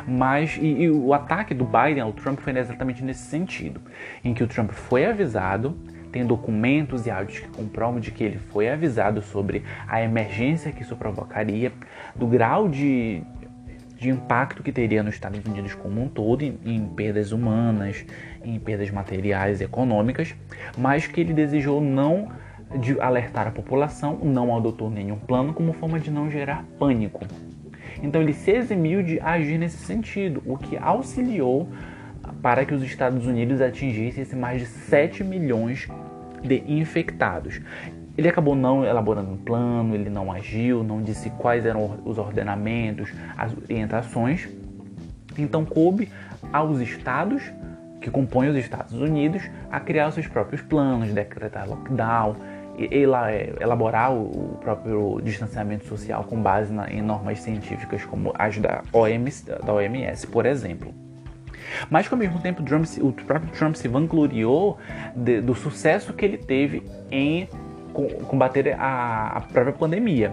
Mas 0.06 0.58
e, 0.60 0.66
e, 0.66 0.90
o 0.90 1.12
ataque 1.14 1.54
do 1.54 1.64
Biden 1.64 2.00
ao 2.00 2.12
Trump 2.12 2.40
foi 2.40 2.56
exatamente 2.58 3.02
nesse 3.02 3.22
sentido, 3.24 3.80
em 4.22 4.34
que 4.34 4.42
o 4.42 4.46
Trump 4.46 4.70
foi 4.70 5.06
avisado, 5.06 5.76
tem 6.14 6.24
documentos 6.24 7.06
e 7.06 7.10
áudios 7.10 7.40
que 7.40 7.48
comprovam 7.48 7.98
de 7.98 8.12
que 8.12 8.22
ele 8.22 8.38
foi 8.38 8.68
avisado 8.68 9.20
sobre 9.20 9.64
a 9.88 10.00
emergência 10.00 10.70
que 10.70 10.82
isso 10.82 10.94
provocaria, 10.94 11.72
do 12.14 12.24
grau 12.24 12.68
de, 12.68 13.20
de 13.98 14.10
impacto 14.10 14.62
que 14.62 14.70
teria 14.70 15.02
nos 15.02 15.14
Estados 15.14 15.44
Unidos 15.44 15.74
como 15.74 16.00
um 16.00 16.06
todo, 16.06 16.42
em, 16.42 16.56
em 16.64 16.86
perdas 16.86 17.32
humanas, 17.32 18.06
em 18.44 18.60
perdas 18.60 18.92
materiais 18.92 19.60
e 19.60 19.64
econômicas, 19.64 20.36
mas 20.78 21.04
que 21.08 21.20
ele 21.20 21.32
desejou 21.32 21.80
não 21.80 22.30
de 22.78 23.00
alertar 23.00 23.48
a 23.48 23.50
população, 23.50 24.20
não 24.22 24.56
adotou 24.56 24.88
nenhum 24.88 25.16
plano 25.16 25.52
como 25.52 25.72
forma 25.72 25.98
de 25.98 26.12
não 26.12 26.30
gerar 26.30 26.64
pânico. 26.78 27.26
Então 28.00 28.22
ele 28.22 28.34
se 28.34 28.52
eximiu 28.52 29.02
de 29.02 29.18
agir 29.18 29.58
nesse 29.58 29.78
sentido, 29.78 30.40
o 30.46 30.56
que 30.56 30.76
auxiliou 30.76 31.68
para 32.44 32.66
que 32.66 32.74
os 32.74 32.82
Estados 32.82 33.26
Unidos 33.26 33.62
atingissem 33.62 34.38
mais 34.38 34.60
de 34.60 34.66
7 34.66 35.24
milhões 35.24 35.88
de 36.42 36.62
infectados. 36.70 37.58
Ele 38.18 38.28
acabou 38.28 38.54
não 38.54 38.84
elaborando 38.84 39.30
um 39.30 39.36
plano, 39.38 39.94
ele 39.94 40.10
não 40.10 40.30
agiu, 40.30 40.84
não 40.84 41.00
disse 41.00 41.30
quais 41.30 41.64
eram 41.64 42.02
os 42.04 42.18
ordenamentos, 42.18 43.10
as 43.34 43.50
orientações. 43.56 44.46
Então 45.38 45.64
coube 45.64 46.12
aos 46.52 46.80
estados 46.80 47.42
que 47.98 48.10
compõem 48.10 48.50
os 48.50 48.56
Estados 48.56 48.92
Unidos 48.92 49.42
a 49.72 49.80
criar 49.80 50.10
seus 50.10 50.26
próprios 50.26 50.60
planos, 50.60 51.14
decretar 51.14 51.66
lockdown 51.66 52.36
elaborar 52.78 54.12
o 54.12 54.58
próprio 54.60 55.20
distanciamento 55.22 55.86
social 55.86 56.24
com 56.24 56.42
base 56.42 56.74
em 56.90 57.00
normas 57.00 57.40
científicas 57.40 58.04
como 58.04 58.34
as 58.36 58.58
da 58.58 58.82
OMS, 58.92 59.46
da 59.46 59.72
OMS, 59.72 60.26
por 60.26 60.44
exemplo. 60.44 61.03
Mas 61.90 62.08
que 62.08 62.14
ao 62.14 62.18
mesmo 62.18 62.40
tempo 62.40 62.62
Trump, 62.62 62.84
o 63.00 63.12
próprio 63.12 63.50
Trump 63.52 63.74
se 63.74 63.88
vangloriou 63.88 64.78
de, 65.14 65.40
do 65.40 65.54
sucesso 65.54 66.12
que 66.12 66.24
ele 66.24 66.38
teve 66.38 66.82
em 67.10 67.48
combater 68.26 68.74
a, 68.78 69.32
a 69.36 69.40
própria 69.40 69.72
pandemia 69.72 70.32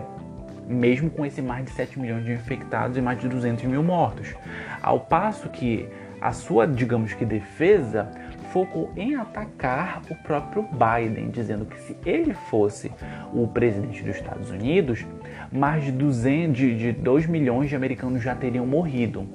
mesmo 0.68 1.10
com 1.10 1.26
esse 1.26 1.42
mais 1.42 1.66
de 1.66 1.72
7 1.72 2.00
milhões 2.00 2.24
de 2.24 2.32
infectados 2.32 2.96
e 2.96 3.02
mais 3.02 3.20
de 3.20 3.28
200 3.28 3.66
mil 3.66 3.84
mortos. 3.84 4.34
Ao 4.82 5.00
passo 5.02 5.50
que 5.50 5.88
a 6.22 6.32
sua, 6.32 6.68
digamos 6.68 7.14
que, 7.14 7.26
defesa 7.26 8.10
focou 8.52 8.92
em 8.98 9.16
atacar 9.16 10.02
o 10.10 10.16
próprio 10.16 10.68
Biden, 10.72 11.30
dizendo 11.30 11.66
que 11.66 11.80
se 11.80 11.98
ele 12.06 12.34
fosse 12.34 12.92
o 13.34 13.48
presidente 13.48 14.04
dos 14.04 14.16
Estados 14.16 14.50
Unidos, 14.50 15.06
mais 15.52 15.84
de, 15.84 15.92
200, 15.92 16.58
de, 16.58 16.78
de 16.78 16.92
2 16.92 17.28
milhões 17.28 17.70
de 17.70 17.76
americanos 17.76 18.22
já 18.22 18.36
teriam 18.36 18.66
morrido. 18.66 19.28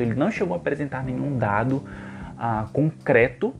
Então 0.00 0.06
ele 0.06 0.18
não 0.18 0.30
chegou 0.30 0.54
a 0.54 0.56
apresentar 0.56 1.04
nenhum 1.04 1.36
dado 1.36 1.82
ah, 2.38 2.66
concreto 2.72 3.54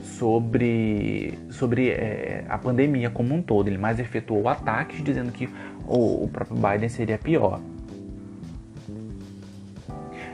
sobre, 0.00 1.36
sobre 1.50 1.90
é, 1.90 2.44
a 2.48 2.56
pandemia 2.56 3.10
como 3.10 3.34
um 3.34 3.42
todo. 3.42 3.66
Ele 3.66 3.78
mais 3.78 3.98
efetuou 3.98 4.48
ataques 4.48 5.02
dizendo 5.02 5.32
que 5.32 5.48
o, 5.84 6.24
o 6.24 6.28
próprio 6.28 6.56
Biden 6.56 6.88
seria 6.88 7.18
pior. 7.18 7.60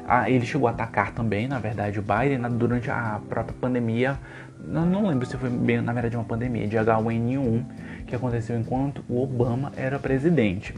Ah, 0.07 0.29
ele 0.29 0.45
chegou 0.45 0.69
a 0.69 0.73
atacar 0.73 1.13
também, 1.13 1.49
na 1.49 1.59
verdade, 1.59 1.99
o 1.99 2.03
Biden 2.03 2.43
durante 2.59 2.91
a 2.91 3.19
própria 3.27 3.57
pandemia. 3.59 4.19
Não, 4.63 4.85
não 4.85 5.07
lembro 5.07 5.25
se 5.25 5.39
foi 5.39 5.49
bem, 5.49 5.81
na 5.81 5.95
verdade, 5.95 6.15
uma 6.15 6.25
pandemia 6.25 6.67
de 6.67 6.77
H1N1 6.77 7.65
que 8.07 8.15
aconteceu 8.15 8.59
enquanto 8.59 9.03
o 9.09 9.23
Obama 9.23 9.73
era 9.77 9.99
presidente. 9.99 10.75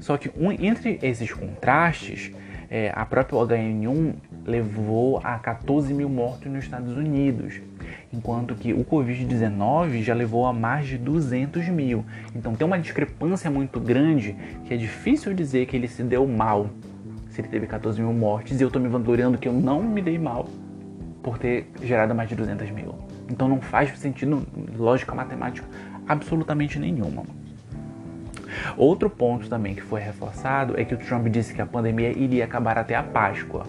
Só 0.00 0.16
que 0.16 0.32
um, 0.36 0.50
entre 0.50 0.98
esses 1.00 1.32
contrastes, 1.32 2.32
é, 2.74 2.90
a 2.92 3.06
própria 3.06 3.38
H1N1 3.38 4.14
levou 4.44 5.20
a 5.22 5.38
14 5.38 5.94
mil 5.94 6.08
mortos 6.08 6.50
nos 6.50 6.64
Estados 6.64 6.96
Unidos, 6.96 7.60
enquanto 8.12 8.56
que 8.56 8.72
o 8.72 8.84
Covid-19 8.84 10.02
já 10.02 10.12
levou 10.12 10.44
a 10.44 10.52
mais 10.52 10.84
de 10.88 10.98
200 10.98 11.68
mil. 11.68 12.04
Então 12.34 12.52
tem 12.56 12.66
uma 12.66 12.76
discrepância 12.76 13.48
muito 13.48 13.78
grande 13.78 14.34
que 14.64 14.74
é 14.74 14.76
difícil 14.76 15.32
dizer 15.34 15.66
que 15.66 15.76
ele 15.76 15.86
se 15.86 16.02
deu 16.02 16.26
mal 16.26 16.68
se 17.30 17.40
ele 17.40 17.46
teve 17.46 17.68
14 17.68 18.02
mil 18.02 18.12
mortes 18.12 18.60
e 18.60 18.64
eu 18.64 18.70
tô 18.72 18.80
me 18.80 18.88
vangloriando 18.88 19.38
que 19.38 19.46
eu 19.46 19.52
não 19.52 19.80
me 19.80 20.02
dei 20.02 20.18
mal 20.18 20.48
por 21.22 21.38
ter 21.38 21.70
gerado 21.80 22.12
mais 22.12 22.28
de 22.28 22.34
200 22.34 22.68
mil. 22.72 22.96
Então 23.30 23.46
não 23.46 23.60
faz 23.60 23.96
sentido, 24.00 24.44
lógica 24.76 25.14
matemática, 25.14 25.68
absolutamente 26.08 26.80
nenhuma. 26.80 27.22
Outro 28.76 29.08
ponto 29.08 29.48
também 29.48 29.74
que 29.74 29.82
foi 29.82 30.00
reforçado 30.00 30.78
é 30.78 30.84
que 30.84 30.94
o 30.94 30.98
Trump 30.98 31.26
disse 31.28 31.54
que 31.54 31.62
a 31.62 31.66
pandemia 31.66 32.10
iria 32.10 32.44
acabar 32.44 32.78
até 32.78 32.94
a 32.94 33.02
Páscoa. 33.02 33.66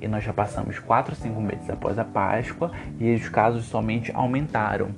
E 0.00 0.08
nós 0.08 0.24
já 0.24 0.32
passamos 0.32 0.78
4 0.78 1.12
ou 1.12 1.16
5 1.16 1.40
meses 1.40 1.70
após 1.70 1.98
a 1.98 2.04
Páscoa 2.04 2.72
e 2.98 3.14
os 3.14 3.28
casos 3.28 3.66
somente 3.66 4.10
aumentaram. 4.14 4.90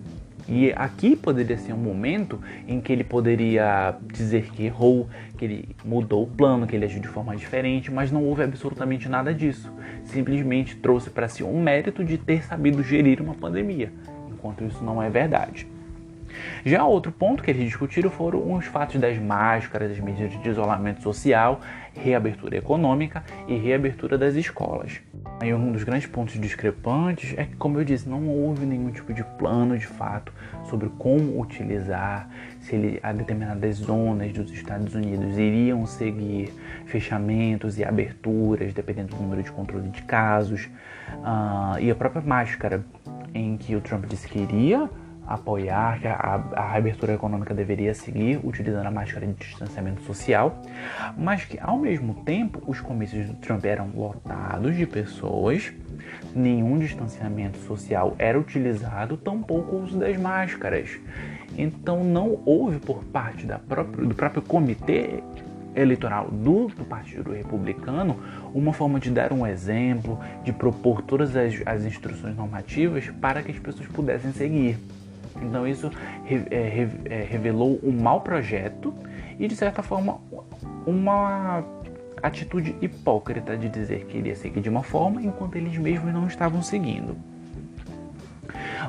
E 0.47 0.73
aqui 0.77 1.17
poderia 1.17 1.57
ser 1.57 1.73
um 1.73 1.79
momento 1.79 2.39
em 2.69 2.79
que 2.81 2.93
ele 2.93 3.03
poderia 3.03 3.97
dizer 4.13 4.51
que 4.51 4.65
errou, 4.65 5.09
que 5.39 5.45
ele 5.45 5.77
mudou 5.83 6.25
o 6.25 6.27
plano, 6.27 6.67
que 6.67 6.77
ele 6.77 6.85
agiu 6.85 7.01
de 7.01 7.09
forma 7.09 7.35
diferente, 7.35 7.91
mas 7.91 8.11
não 8.11 8.23
houve 8.23 8.43
absolutamente 8.43 9.09
nada 9.09 9.33
disso. 9.33 9.73
Simplesmente 10.05 10.77
trouxe 10.77 11.09
para 11.09 11.29
si 11.29 11.43
um 11.43 11.63
mérito 11.63 12.05
de 12.05 12.19
ter 12.19 12.45
sabido 12.45 12.83
gerir 12.83 13.23
uma 13.23 13.35
pandemia, 13.35 13.91
enquanto 14.31 14.65
isso 14.65 14.85
não 14.85 15.03
é 15.03 15.09
verdade. 15.09 15.67
Já 16.65 16.85
outro 16.85 17.13
ponto 17.13 17.43
que 17.43 17.51
eles 17.51 17.65
discutiram 17.65 18.11
foram 18.11 18.53
os 18.53 18.67
fatos 18.67 19.01
das 19.01 19.19
máscaras, 19.19 19.91
das 19.91 20.01
medidas 20.01 20.41
de 20.43 20.49
isolamento 20.49 21.03
social, 21.03 21.61
reabertura 21.95 22.57
econômica 22.57 23.23
e 23.47 23.57
reabertura 23.57 24.19
das 24.19 24.35
escolas. 24.35 25.01
Aí 25.41 25.53
um 25.53 25.73
dos 25.73 25.85
grandes 25.85 26.07
pontos 26.07 26.39
discrepantes 26.41 27.35
é 27.37 27.45
que, 27.45 27.57
como 27.57 27.79
eu 27.79 27.85
disse, 27.85 28.09
não 28.09 28.29
houve 28.29 28.65
nenhum 28.65 28.91
tipo 28.91 29.13
de 29.13 29.23
plano 29.23 29.77
de 29.77 29.87
fato 29.87 30.33
sobre 30.69 30.89
como 30.99 31.41
utilizar, 31.41 32.29
se 32.61 32.75
ele, 32.75 33.01
a 33.03 33.13
determinadas 33.13 33.77
zonas 33.77 34.33
dos 34.33 34.51
Estados 34.51 34.95
Unidos 34.95 35.37
iriam 35.39 35.87
seguir 35.87 36.53
fechamentos 36.87 37.79
e 37.79 37.85
aberturas, 37.85 38.73
dependendo 38.73 39.15
do 39.15 39.23
número 39.23 39.43
de 39.43 39.51
controle 39.51 39.89
de 39.89 40.03
casos, 40.03 40.69
uh, 41.19 41.79
e 41.81 41.91
a 41.91 41.95
própria 41.95 42.23
máscara, 42.23 42.85
em 43.35 43.57
que 43.57 43.75
o 43.75 43.81
Trump 43.81 44.07
disse 44.07 44.29
que 44.29 44.39
iria 44.39 44.89
apoiar 45.27 46.01
que 46.01 46.09
a, 46.09 46.45
a 46.55 46.73
reabertura 46.73 47.15
econômica 47.15 47.55
deveria 47.55 47.95
seguir 47.95 48.41
utilizando 48.45 48.87
a 48.87 48.91
máscara 48.91 49.27
de 49.27 49.35
distanciamento 49.35 50.03
social, 50.03 50.61
mas 51.17 51.45
que 51.45 51.59
ao 51.61 51.79
mesmo 51.79 52.15
tempo 52.25 52.63
os 52.67 52.81
comícios 52.81 53.29
do 53.29 53.35
Trump 53.37 53.65
eram 53.65 53.91
lotados 53.95 54.77
de 54.77 54.87
pessoas, 54.87 55.73
nenhum 56.35 56.79
distanciamento 56.79 57.59
social 57.59 58.15
era 58.19 58.39
utilizado, 58.39 59.17
tampouco 59.17 59.77
o 59.77 59.83
uso 59.83 59.99
das 59.99 60.17
máscaras. 60.17 60.99
Então 61.57 62.03
não 62.03 62.41
houve 62.45 62.79
por 62.79 63.05
parte 63.05 63.47
própria, 63.69 64.07
do 64.07 64.15
próprio 64.15 64.43
comitê 64.43 65.23
eleitoral 65.75 66.31
do, 66.31 66.69
do, 66.69 66.85
Partido 66.85 67.33
Republicano 67.33 68.17
uma 68.55 68.73
forma 68.73 69.01
de 69.01 69.11
dar 69.11 69.33
um 69.33 69.47
exemplo, 69.47 70.19
de 70.45 70.53
propor 70.53 71.03
todas 71.03 71.35
as, 71.37 71.55
as 71.67 71.85
instruções 71.85 72.37
normativas 72.37 73.09
para 73.21 73.43
que 73.43 73.51
as 73.51 73.59
pessoas 73.59 73.89
pudessem 73.89 74.33
seguir. 74.33 74.79
Então 75.45 75.67
isso 75.67 75.91
é, 76.27 76.89
é, 77.05 77.23
revelou 77.23 77.79
um 77.83 77.93
mau 77.93 78.21
projeto 78.21 78.95
e 79.39 79.47
de 79.47 79.55
certa 79.55 79.83
forma 79.83 80.19
uma 80.87 81.65
atitude 82.23 82.75
hipócrita 82.81 83.57
de 83.57 83.69
dizer 83.69 84.07
que 84.07 84.19
iria 84.19 84.35
seguir 84.35 84.61
de 84.61 84.69
uma 84.69 84.83
forma 84.83 85.23
enquanto 85.23 85.57
eles 85.57 85.77
mesmos 85.77 86.13
não 86.13 86.27
estavam 86.27 86.63
seguindo. 86.63 87.17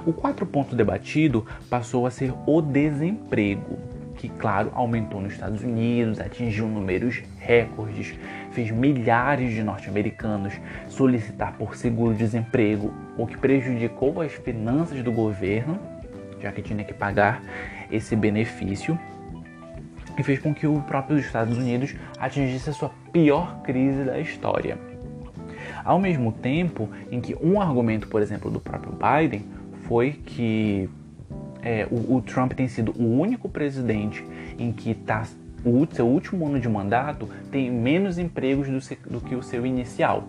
O 0.06 0.14
quarto 0.14 0.46
ponto 0.46 0.76
debatido 0.76 1.46
passou 1.70 2.06
a 2.06 2.12
ser 2.12 2.34
o 2.46 2.62
desemprego, 2.62 3.78
que, 4.16 4.30
claro, 4.30 4.72
aumentou 4.74 5.20
nos 5.20 5.34
Estados 5.34 5.64
Unidos, 5.64 6.20
atingiu 6.20 6.68
números 6.68 7.24
recordes, 7.40 8.14
fez 8.52 8.72
milhares 8.72 9.54
de 9.54 9.64
norte-americanos 9.64 10.54
solicitar 10.88 11.54
por 11.58 11.76
seguro-desemprego, 11.76 12.94
o 13.18 13.26
que 13.28 13.38
prejudicou 13.38 14.22
as 14.22 14.32
finanças 14.34 15.02
do 15.04 15.12
governo 15.12 15.80
já 16.42 16.52
que 16.52 16.62
tinha 16.62 16.84
que 16.84 16.94
pagar 16.94 17.42
esse 17.92 18.16
benefício 18.16 18.98
e 20.18 20.24
fez 20.24 20.40
com 20.40 20.54
que 20.54 20.66
o 20.66 20.82
próprio 20.82 21.18
Estados 21.18 21.58
Unidos 21.58 21.96
atingisse 22.20 22.70
a 22.70 22.74
sua 22.74 22.92
pior 23.12 23.62
crise 23.62 24.04
da 24.04 24.20
história. 24.20 24.78
Ao 25.84 26.00
mesmo 26.00 26.32
tempo 26.32 26.90
em 27.12 27.22
que 27.22 27.36
um 27.36 27.62
argumento, 27.62 28.08
por 28.08 28.22
exemplo, 28.22 28.50
do 28.50 28.60
próprio 28.60 28.94
Biden 28.94 29.46
foi 29.84 30.14
que 30.14 30.90
é, 31.62 31.88
o, 31.92 32.16
o, 32.16 32.22
Trump 32.22 32.54
tem 32.54 32.68
sido 32.68 32.92
o 32.92 33.20
único 33.20 33.50
presidente 33.50 34.26
em 34.58 34.72
que 34.72 34.94
tá, 34.94 35.24
o 35.64 35.88
seu 35.92 36.08
último 36.08 36.48
ano 36.48 36.60
de 36.60 36.70
mandato 36.70 37.28
tem 37.52 37.72
menos 37.72 38.18
empregos 38.18 38.68
do, 38.68 39.10
do 39.10 39.22
que 39.22 39.36
o 39.36 39.44
seu 39.44 39.66
inicial. 39.66 40.28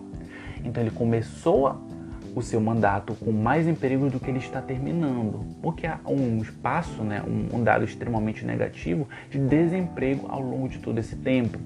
Então 0.63 0.81
ele 0.83 0.91
começou 0.91 1.86
o 2.37 2.41
seu 2.41 2.61
mandato 2.61 3.15
com 3.15 3.31
mais 3.31 3.67
empregos 3.67 4.11
do 4.11 4.19
que 4.19 4.29
ele 4.29 4.37
está 4.37 4.61
terminando, 4.61 5.45
porque 5.61 5.87
há 5.87 5.99
um 6.07 6.39
espaço, 6.41 7.01
né, 7.03 7.23
um, 7.27 7.57
um 7.57 7.63
dado 7.63 7.83
extremamente 7.83 8.45
negativo 8.45 9.07
de 9.29 9.39
desemprego 9.39 10.27
ao 10.29 10.41
longo 10.41 10.69
de 10.69 10.77
todo 10.77 10.99
esse 10.99 11.15
tempo. 11.15 11.59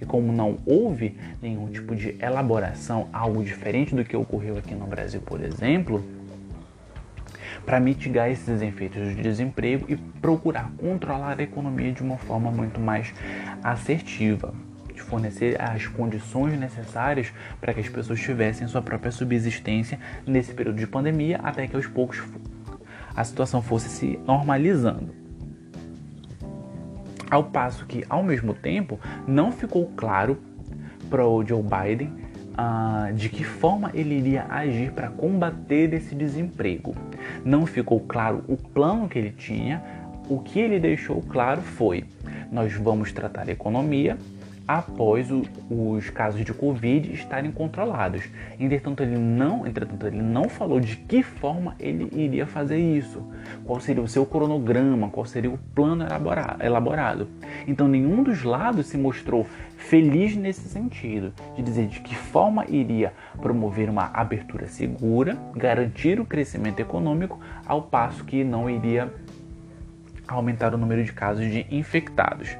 E 0.00 0.04
como 0.04 0.32
não 0.32 0.58
houve 0.66 1.16
nenhum 1.40 1.68
tipo 1.68 1.94
de 1.96 2.14
elaboração, 2.20 3.08
algo 3.12 3.42
diferente 3.42 3.94
do 3.94 4.04
que 4.04 4.16
ocorreu 4.16 4.58
aqui 4.58 4.74
no 4.74 4.86
Brasil, 4.86 5.20
por 5.20 5.42
exemplo, 5.42 6.04
para 7.64 7.80
mitigar 7.80 8.30
esses 8.30 8.60
efeitos 8.62 9.08
de 9.08 9.22
desemprego 9.22 9.86
e 9.88 9.96
procurar 9.96 10.70
controlar 10.78 11.38
a 11.38 11.42
economia 11.42 11.92
de 11.92 12.02
uma 12.02 12.16
forma 12.16 12.50
muito 12.50 12.80
mais 12.80 13.12
assertiva 13.62 14.54
fornecer 15.08 15.60
as 15.60 15.86
condições 15.86 16.58
necessárias 16.58 17.32
para 17.60 17.72
que 17.72 17.80
as 17.80 17.88
pessoas 17.88 18.20
tivessem 18.20 18.68
sua 18.68 18.82
própria 18.82 19.10
subsistência 19.10 19.98
nesse 20.26 20.52
período 20.54 20.76
de 20.76 20.86
pandemia, 20.86 21.40
até 21.42 21.66
que 21.66 21.74
aos 21.74 21.86
poucos 21.86 22.22
a 23.16 23.24
situação 23.24 23.60
fosse 23.60 23.88
se 23.88 24.18
normalizando. 24.24 25.12
Ao 27.30 27.44
passo 27.44 27.84
que, 27.84 28.04
ao 28.08 28.22
mesmo 28.22 28.54
tempo, 28.54 28.98
não 29.26 29.50
ficou 29.50 29.90
claro 29.96 30.38
para 31.10 31.26
o 31.26 31.44
Joe 31.44 31.62
Biden 31.62 32.12
uh, 32.58 33.12
de 33.12 33.28
que 33.28 33.44
forma 33.44 33.90
ele 33.92 34.16
iria 34.16 34.46
agir 34.48 34.92
para 34.92 35.08
combater 35.08 35.92
esse 35.92 36.14
desemprego. 36.14 36.94
Não 37.44 37.66
ficou 37.66 38.00
claro 38.00 38.44
o 38.46 38.56
plano 38.56 39.08
que 39.08 39.18
ele 39.18 39.30
tinha. 39.30 39.82
O 40.28 40.38
que 40.38 40.58
ele 40.58 40.78
deixou 40.78 41.20
claro 41.22 41.60
foi: 41.60 42.04
nós 42.50 42.72
vamos 42.74 43.12
tratar 43.12 43.48
a 43.48 43.52
economia 43.52 44.16
após 44.68 45.30
o, 45.30 45.42
os 45.70 46.10
casos 46.10 46.44
de 46.44 46.52
Covid 46.52 47.10
estarem 47.10 47.50
controlados. 47.50 48.22
Entretanto 48.60 49.02
ele, 49.02 49.16
não, 49.16 49.66
entretanto, 49.66 50.06
ele 50.06 50.20
não 50.20 50.46
falou 50.46 50.78
de 50.78 50.94
que 50.94 51.22
forma 51.22 51.74
ele 51.80 52.10
iria 52.12 52.46
fazer 52.46 52.76
isso, 52.76 53.26
qual 53.64 53.80
seria 53.80 54.02
o 54.02 54.08
seu 54.08 54.26
cronograma, 54.26 55.08
qual 55.08 55.24
seria 55.24 55.50
o 55.50 55.58
plano 55.74 56.04
elaborado. 56.60 57.26
Então 57.66 57.88
nenhum 57.88 58.22
dos 58.22 58.42
lados 58.42 58.86
se 58.88 58.98
mostrou 58.98 59.46
feliz 59.78 60.36
nesse 60.36 60.68
sentido, 60.68 61.32
de 61.56 61.62
dizer 61.62 61.86
de 61.86 62.00
que 62.00 62.14
forma 62.14 62.66
iria 62.68 63.14
promover 63.40 63.88
uma 63.88 64.10
abertura 64.12 64.66
segura, 64.66 65.38
garantir 65.56 66.20
o 66.20 66.26
crescimento 66.26 66.80
econômico, 66.80 67.40
ao 67.64 67.80
passo 67.80 68.24
que 68.24 68.44
não 68.44 68.68
iria 68.68 69.10
aumentar 70.26 70.74
o 70.74 70.78
número 70.78 71.02
de 71.02 71.12
casos 71.12 71.50
de 71.50 71.66
infectados. 71.70 72.54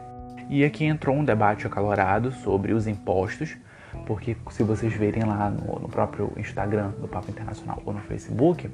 E 0.48 0.64
aqui 0.64 0.84
entrou 0.84 1.14
um 1.14 1.24
debate 1.24 1.66
acalorado 1.66 2.32
sobre 2.32 2.72
os 2.72 2.86
impostos, 2.86 3.56
porque 4.06 4.36
se 4.50 4.62
vocês 4.62 4.92
verem 4.94 5.24
lá 5.24 5.50
no, 5.50 5.80
no 5.80 5.88
próprio 5.88 6.32
Instagram 6.36 6.90
do 7.00 7.06
Papo 7.06 7.30
Internacional 7.30 7.82
ou 7.84 7.92
no 7.92 8.00
Facebook, 8.00 8.70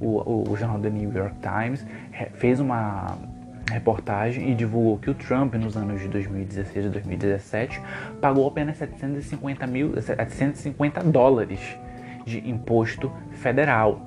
o, 0.00 0.18
o, 0.18 0.50
o 0.50 0.56
jornal 0.56 0.80
The 0.80 0.90
New 0.90 1.12
York 1.12 1.36
Times 1.40 1.86
fez 2.34 2.58
uma 2.58 3.16
reportagem 3.70 4.50
e 4.50 4.54
divulgou 4.54 4.98
que 4.98 5.10
o 5.10 5.14
Trump, 5.14 5.54
nos 5.54 5.76
anos 5.76 6.00
de 6.00 6.08
2016 6.08 6.86
e 6.86 6.88
2017, 6.88 7.80
pagou 8.20 8.46
apenas 8.46 8.76
750, 8.76 9.66
mil, 9.66 10.00
750 10.00 11.02
dólares 11.04 11.60
de 12.24 12.48
imposto 12.48 13.12
federal. 13.32 14.00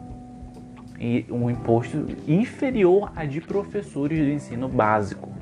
E 0.99 1.25
um 1.29 1.49
imposto 1.49 2.05
inferior 2.27 3.11
a 3.15 3.23
de 3.23 3.39
professores 3.39 4.17
de 4.17 4.33
ensino 4.33 4.67
básico. 4.67 5.38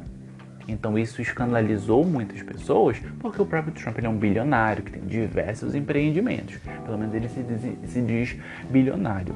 Então 0.68 0.98
isso 0.98 1.22
escandalizou 1.22 2.04
muitas 2.06 2.42
pessoas, 2.44 2.98
porque 3.20 3.42
o 3.42 3.46
próprio 3.46 3.74
Trump 3.74 3.98
é 4.00 4.10
um 4.10 4.18
bilionário 4.18 4.84
que 4.84 4.92
tem 4.92 5.02
diversos 5.02 5.74
empreendimentos. 5.74 6.58
Pelo 6.86 6.98
menos 6.98 7.14
ele 7.16 7.30
se 7.30 7.42
diz, 7.42 7.92
se 7.92 8.02
diz 8.02 8.36
bilionário. 8.70 9.34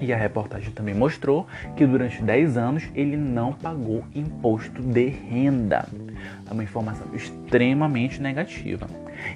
E 0.00 0.12
a 0.12 0.16
reportagem 0.16 0.70
também 0.70 0.94
mostrou 0.94 1.46
que 1.76 1.84
durante 1.84 2.22
10 2.22 2.56
anos 2.56 2.88
ele 2.94 3.16
não 3.16 3.52
pagou 3.52 4.04
imposto 4.14 4.80
de 4.80 5.06
renda. 5.08 5.88
É 6.48 6.52
uma 6.52 6.62
informação 6.62 7.06
extremamente 7.12 8.22
negativa. 8.22 8.86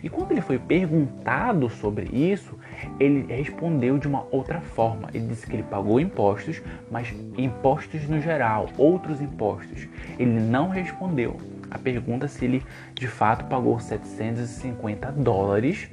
E 0.02 0.08
quando 0.08 0.32
ele 0.32 0.40
foi 0.40 0.58
perguntado 0.58 1.68
sobre 1.68 2.06
isso, 2.12 2.58
ele 2.98 3.32
respondeu 3.32 3.98
de 3.98 4.06
uma 4.06 4.26
outra 4.30 4.60
forma. 4.60 5.08
Ele 5.12 5.26
disse 5.26 5.46
que 5.46 5.56
ele 5.56 5.62
pagou 5.62 6.00
impostos, 6.00 6.62
mas 6.90 7.12
impostos 7.36 8.08
no 8.08 8.20
geral, 8.20 8.68
outros 8.76 9.20
impostos. 9.20 9.88
Ele 10.18 10.40
não 10.40 10.68
respondeu 10.68 11.36
a 11.70 11.78
pergunta 11.78 12.28
se 12.28 12.44
ele 12.44 12.62
de 12.94 13.08
fato 13.08 13.46
pagou 13.46 13.80
750 13.80 15.10
dólares 15.12 15.88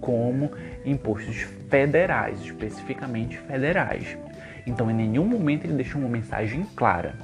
como 0.00 0.50
impostos 0.84 1.46
federais, 1.68 2.40
especificamente 2.40 3.36
federais. 3.38 4.16
Então, 4.66 4.90
em 4.90 4.94
nenhum 4.94 5.26
momento 5.26 5.64
ele 5.64 5.74
deixou 5.74 6.00
uma 6.00 6.08
mensagem 6.08 6.64
clara. 6.76 7.14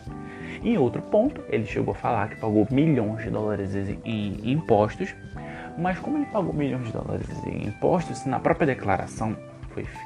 Em 0.65 0.77
outro 0.79 1.01
ponto, 1.03 1.43
ele 1.49 1.65
chegou 1.65 1.93
a 1.93 1.97
falar 1.97 2.29
que 2.29 2.37
pagou 2.37 2.67
milhões 2.71 3.23
de 3.23 3.31
dólares 3.31 3.73
em 4.05 4.51
impostos, 4.51 5.15
mas 5.79 5.99
como 5.99 6.19
ele 6.19 6.27
pagou 6.27 6.53
milhões 6.53 6.87
de 6.87 6.93
dólares 6.93 7.29
em 7.47 7.67
impostos, 7.69 8.25
na 8.25 8.39
própria 8.39 8.67
declaração 8.67 9.37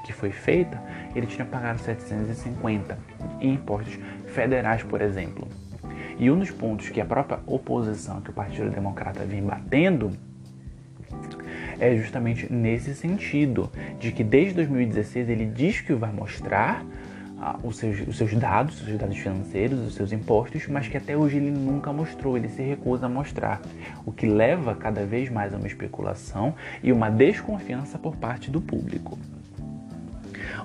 que 0.04 0.12
foi 0.12 0.32
feita, 0.32 0.82
ele 1.14 1.26
tinha 1.26 1.44
pagado 1.44 1.78
750 1.80 2.98
em 3.40 3.54
impostos 3.54 3.98
federais, 4.26 4.82
por 4.82 5.00
exemplo. 5.00 5.46
E 6.18 6.30
um 6.30 6.38
dos 6.38 6.50
pontos 6.50 6.88
que 6.88 7.00
a 7.00 7.04
própria 7.04 7.40
oposição, 7.46 8.20
que 8.20 8.30
o 8.30 8.32
Partido 8.32 8.68
Democrata 8.70 9.24
vem 9.24 9.42
batendo, 9.42 10.10
é 11.78 11.96
justamente 11.96 12.52
nesse 12.52 12.94
sentido, 12.94 13.70
de 13.98 14.12
que 14.12 14.22
desde 14.22 14.54
2016 14.54 15.28
ele 15.28 15.46
diz 15.46 15.80
que 15.80 15.94
vai 15.94 16.12
mostrar 16.12 16.84
os, 17.62 17.76
seus, 17.76 18.06
os 18.06 18.16
seus 18.16 18.34
dados, 18.34 18.80
os 18.80 18.86
seus 18.86 18.98
dados 18.98 19.16
financeiros, 19.16 19.80
os 19.80 19.94
seus 19.94 20.12
impostos, 20.12 20.66
mas 20.68 20.88
que 20.88 20.96
até 20.96 21.16
hoje 21.16 21.36
ele 21.36 21.50
nunca 21.50 21.92
mostrou, 21.92 22.36
ele 22.36 22.48
se 22.48 22.62
recusa 22.62 23.06
a 23.06 23.08
mostrar, 23.08 23.60
o 24.04 24.12
que 24.12 24.26
leva 24.26 24.74
cada 24.74 25.04
vez 25.06 25.30
mais 25.30 25.54
a 25.54 25.56
uma 25.56 25.66
especulação 25.66 26.54
e 26.82 26.92
uma 26.92 27.10
desconfiança 27.10 27.98
por 27.98 28.16
parte 28.16 28.50
do 28.50 28.60
público. 28.60 29.18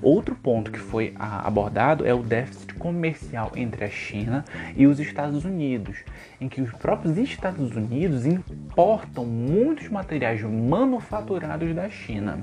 Outro 0.01 0.35
ponto 0.35 0.71
que 0.71 0.79
foi 0.79 1.13
abordado 1.17 2.05
é 2.05 2.13
o 2.13 2.21
déficit 2.21 2.73
comercial 2.75 3.51
entre 3.55 3.85
a 3.85 3.89
China 3.89 4.43
e 4.75 4.85
os 4.85 4.99
Estados 4.99 5.45
Unidos, 5.45 5.97
em 6.39 6.49
que 6.49 6.61
os 6.61 6.71
próprios 6.71 7.17
Estados 7.17 7.75
Unidos 7.75 8.25
importam 8.25 9.25
muitos 9.25 9.87
materiais 9.87 10.41
manufaturados 10.41 11.73
da 11.73 11.89
China, 11.89 12.37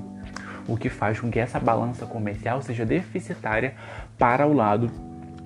o 0.67 0.77
que 0.77 0.89
faz 0.89 1.19
com 1.19 1.29
que 1.29 1.39
essa 1.39 1.59
balança 1.59 2.05
comercial 2.05 2.61
seja 2.61 2.85
deficitária 2.85 3.75
para 4.17 4.45
o 4.47 4.53
lado 4.53 4.89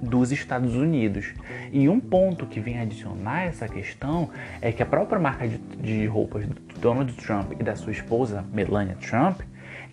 dos 0.01 0.31
Estados 0.31 0.75
Unidos. 0.75 1.33
E 1.71 1.89
um 1.89 1.99
ponto 1.99 2.45
que 2.45 2.59
vem 2.59 2.79
adicionar 2.79 3.43
essa 3.43 3.67
questão 3.67 4.29
é 4.61 4.71
que 4.71 4.83
a 4.83 4.85
própria 4.85 5.19
marca 5.19 5.47
de, 5.47 5.57
de 5.57 6.05
roupas 6.05 6.45
do 6.45 6.55
Donald 6.79 7.11
Trump 7.13 7.53
e 7.59 7.63
da 7.63 7.75
sua 7.75 7.91
esposa 7.91 8.45
Melania 8.53 8.95
Trump 8.95 9.41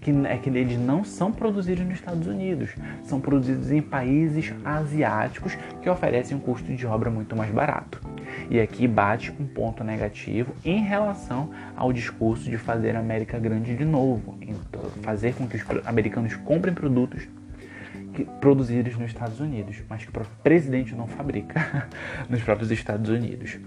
que, 0.05 0.11
é 0.27 0.37
que 0.37 0.51
eles 0.51 0.79
não 0.79 1.03
são 1.03 1.33
produzidos 1.33 1.83
nos 1.85 1.95
Estados 1.95 2.27
Unidos, 2.27 2.71
são 3.03 3.19
produzidos 3.19 3.73
em 3.73 3.81
países 3.81 4.53
asiáticos 4.63 5.57
que 5.81 5.89
oferecem 5.89 6.37
um 6.37 6.41
custo 6.41 6.75
de 6.75 6.87
obra 6.87 7.11
muito 7.11 7.35
mais 7.35 7.51
barato. 7.51 7.99
E 8.51 8.61
aqui 8.61 8.87
bate 8.87 9.33
um 9.41 9.47
ponto 9.47 9.83
negativo 9.83 10.55
em 10.63 10.83
relação 10.83 11.51
ao 11.75 11.91
discurso 11.91 12.51
de 12.51 12.59
fazer 12.59 12.95
a 12.95 13.01
América 13.01 13.39
grande 13.39 13.75
de 13.75 13.85
novo, 13.85 14.39
fazer 15.01 15.35
com 15.35 15.49
que 15.49 15.57
os 15.57 15.65
americanos 15.87 16.37
comprem 16.37 16.75
produtos 16.75 17.27
produzidos 18.41 18.97
nos 18.99 19.09
Estados 19.09 19.41
Unidos, 19.41 19.83
mas 19.89 20.05
que 20.05 20.11
o 20.11 20.27
presidente 20.43 20.95
não 20.95 21.07
fabrica 21.07 21.89
nos 22.29 22.43
próprios 22.43 22.71
Estados 22.71 23.09
Unidos. 23.09 23.59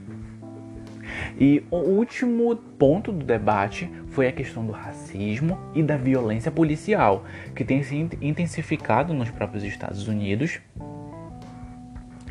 E 1.40 1.64
o 1.70 1.78
último 1.78 2.56
ponto 2.56 3.12
do 3.12 3.24
debate 3.24 3.90
foi 4.08 4.28
a 4.28 4.32
questão 4.32 4.66
do 4.66 4.72
racismo 4.72 5.58
e 5.76 5.84
da 5.84 5.96
violência 5.96 6.52
policial, 6.52 7.26
que 7.56 7.64
tem 7.64 7.84
se 7.84 7.96
intensificado 8.22 9.14
nos 9.14 9.30
próprios 9.30 9.64
Estados 9.64 10.08
Unidos 10.08 10.60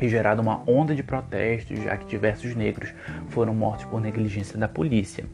e 0.01 0.09
gerado 0.09 0.41
uma 0.41 0.61
onda 0.69 0.93
de 0.93 1.03
protestos, 1.03 1.79
já 1.79 1.95
que 1.95 2.05
diversos 2.05 2.53
negros 2.55 2.93
foram 3.29 3.55
mortos 3.55 3.85
por 3.85 4.01
negligência 4.01 4.57
da 4.57 4.67
polícia. 4.67 5.25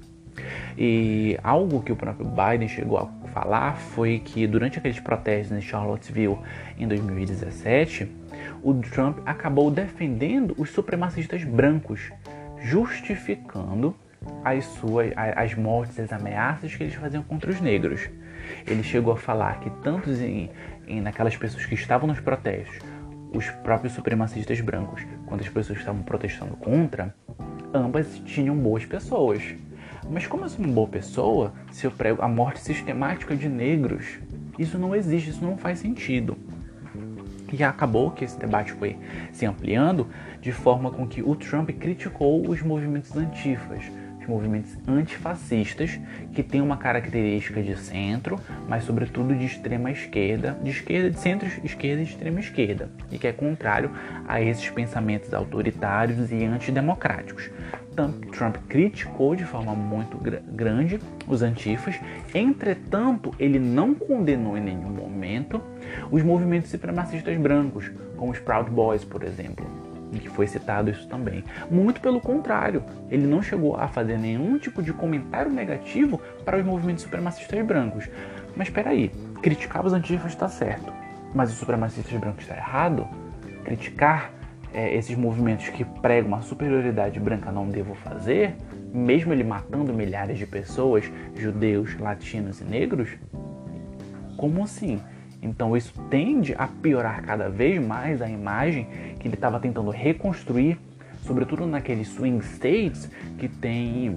E 0.77 1.37
algo 1.43 1.81
que 1.81 1.91
o 1.91 1.95
próprio 1.95 2.27
Biden 2.27 2.67
chegou 2.67 2.97
a 2.97 3.27
falar 3.29 3.75
foi 3.75 4.19
que 4.19 4.47
durante 4.47 4.77
aqueles 4.77 4.99
protestos 4.99 5.55
em 5.57 5.61
Charlottesville 5.61 6.37
em 6.77 6.87
2017, 6.87 8.07
o 8.63 8.73
Trump 8.75 9.19
acabou 9.25 9.69
defendendo 9.69 10.55
os 10.57 10.69
supremacistas 10.69 11.43
brancos 11.43 12.11
justificando 12.63 13.95
as 14.43 14.65
suas 14.65 15.11
as 15.15 15.53
mortes, 15.53 15.99
as 15.99 16.11
ameaças 16.11 16.73
que 16.73 16.83
eles 16.83 16.95
faziam 16.95 17.21
contra 17.21 17.51
os 17.51 17.59
negros. 17.59 18.09
Ele 18.65 18.81
chegou 18.81 19.13
a 19.13 19.17
falar 19.17 19.59
que 19.59 19.69
tanto 19.81 20.09
em, 20.09 20.49
em 20.87 21.01
naquelas 21.01 21.35
pessoas 21.35 21.65
que 21.65 21.75
estavam 21.75 22.07
nos 22.07 22.19
protestos, 22.19 22.79
os 23.33 23.49
próprios 23.49 23.93
supremacistas 23.93 24.59
brancos, 24.61 25.05
quanto 25.25 25.41
as 25.41 25.49
pessoas 25.49 25.77
que 25.77 25.83
estavam 25.83 26.03
protestando 26.03 26.55
contra, 26.55 27.13
ambas 27.73 28.19
tinham 28.25 28.55
boas 28.55 28.85
pessoas. 28.85 29.43
Mas 30.09 30.27
como 30.27 30.45
eu 30.45 30.49
sou 30.49 30.63
uma 30.63 30.73
boa 30.73 30.87
pessoa 30.87 31.53
se 31.71 31.85
eu 31.85 31.91
prego 31.91 32.21
a 32.21 32.27
morte 32.27 32.59
sistemática 32.59 33.35
de 33.35 33.49
negros? 33.49 34.19
Isso 34.57 34.77
não 34.77 34.95
existe, 34.95 35.31
isso 35.31 35.43
não 35.43 35.57
faz 35.57 35.79
sentido. 35.79 36.37
E 37.53 37.63
acabou 37.63 38.09
que 38.09 38.25
esse 38.25 38.37
debate 38.39 38.71
foi 38.71 38.97
se 39.31 39.45
ampliando 39.45 40.07
de 40.41 40.51
forma 40.51 40.89
com 40.89 41.07
que 41.07 41.21
o 41.21 41.35
Trump 41.35 41.69
criticou 41.69 42.49
os 42.49 42.63
movimentos 42.63 43.15
antifas, 43.15 43.91
os 44.19 44.25
movimentos 44.25 44.75
antifascistas, 44.87 45.99
que 46.33 46.41
têm 46.41 46.61
uma 46.61 46.77
característica 46.77 47.61
de 47.61 47.77
centro, 47.77 48.39
mas 48.67 48.85
sobretudo 48.85 49.35
de 49.35 49.45
extrema 49.45 49.91
esquerda, 49.91 50.57
de 50.63 50.71
esquerda, 50.71 51.11
de 51.11 51.19
centro 51.19 51.47
esquerda 51.63 52.01
e 52.01 52.05
extrema 52.05 52.39
esquerda, 52.39 52.89
e 53.11 53.19
que 53.19 53.27
é 53.27 53.31
contrário 53.31 53.91
a 54.27 54.41
esses 54.41 54.67
pensamentos 54.71 55.31
autoritários 55.31 56.31
e 56.31 56.43
antidemocráticos. 56.43 57.51
Trump 57.93 58.57
criticou 58.67 59.35
de 59.35 59.45
forma 59.45 59.73
muito 59.73 60.17
grande 60.17 60.99
os 61.27 61.41
antifas, 61.41 61.99
entretanto, 62.33 63.33
ele 63.39 63.59
não 63.59 63.93
condenou 63.93 64.57
em 64.57 64.61
nenhum 64.61 64.89
momento 64.89 65.61
os 66.11 66.23
movimentos 66.23 66.71
supremacistas 66.71 67.37
brancos, 67.37 67.91
como 68.17 68.31
os 68.31 68.39
Proud 68.39 68.69
Boys, 68.69 69.03
por 69.03 69.23
exemplo, 69.23 69.65
em 70.11 70.17
que 70.17 70.29
foi 70.29 70.47
citado 70.47 70.89
isso 70.89 71.07
também. 71.07 71.43
Muito 71.69 72.01
pelo 72.01 72.19
contrário, 72.19 72.83
ele 73.09 73.25
não 73.25 73.41
chegou 73.41 73.75
a 73.75 73.87
fazer 73.87 74.17
nenhum 74.17 74.57
tipo 74.57 74.81
de 74.81 74.93
comentário 74.93 75.51
negativo 75.51 76.19
para 76.43 76.57
os 76.57 76.65
movimentos 76.65 77.03
supremacistas 77.03 77.65
brancos. 77.65 78.09
Mas 78.55 78.67
espera 78.67 78.91
aí, 78.91 79.11
criticar 79.41 79.85
os 79.85 79.93
antifas 79.93 80.31
está 80.31 80.47
certo, 80.47 80.91
mas 81.33 81.51
os 81.51 81.57
supremacistas 81.57 82.19
brancos 82.19 82.43
está 82.43 82.55
errado? 82.55 83.07
Criticar 83.63 84.31
é, 84.73 84.95
esses 84.95 85.15
movimentos 85.15 85.69
que 85.69 85.85
pregam 85.85 86.35
a 86.35 86.41
superioridade 86.41 87.19
branca 87.19 87.51
não 87.51 87.69
devo 87.69 87.93
fazer? 87.95 88.55
mesmo 88.93 89.33
ele 89.33 89.43
matando 89.43 89.91
milhares 89.91 90.37
de 90.37 90.45
pessoas, 90.45 91.11
judeus, 91.35 91.97
latinos 91.99 92.61
e 92.61 92.63
negros? 92.63 93.09
Como 94.37 94.63
assim? 94.63 95.01
Então 95.41 95.75
isso 95.75 95.93
tende 96.09 96.53
a 96.57 96.67
piorar 96.67 97.23
cada 97.23 97.49
vez 97.49 97.83
mais 97.83 98.21
a 98.21 98.29
imagem 98.29 98.87
que 99.19 99.27
ele 99.27 99.35
estava 99.35 99.59
tentando 99.59 99.89
reconstruir, 99.89 100.77
sobretudo 101.25 101.65
naqueles 101.65 102.07
swing 102.09 102.39
states 102.45 103.09
que 103.39 103.47
tem 103.47 104.15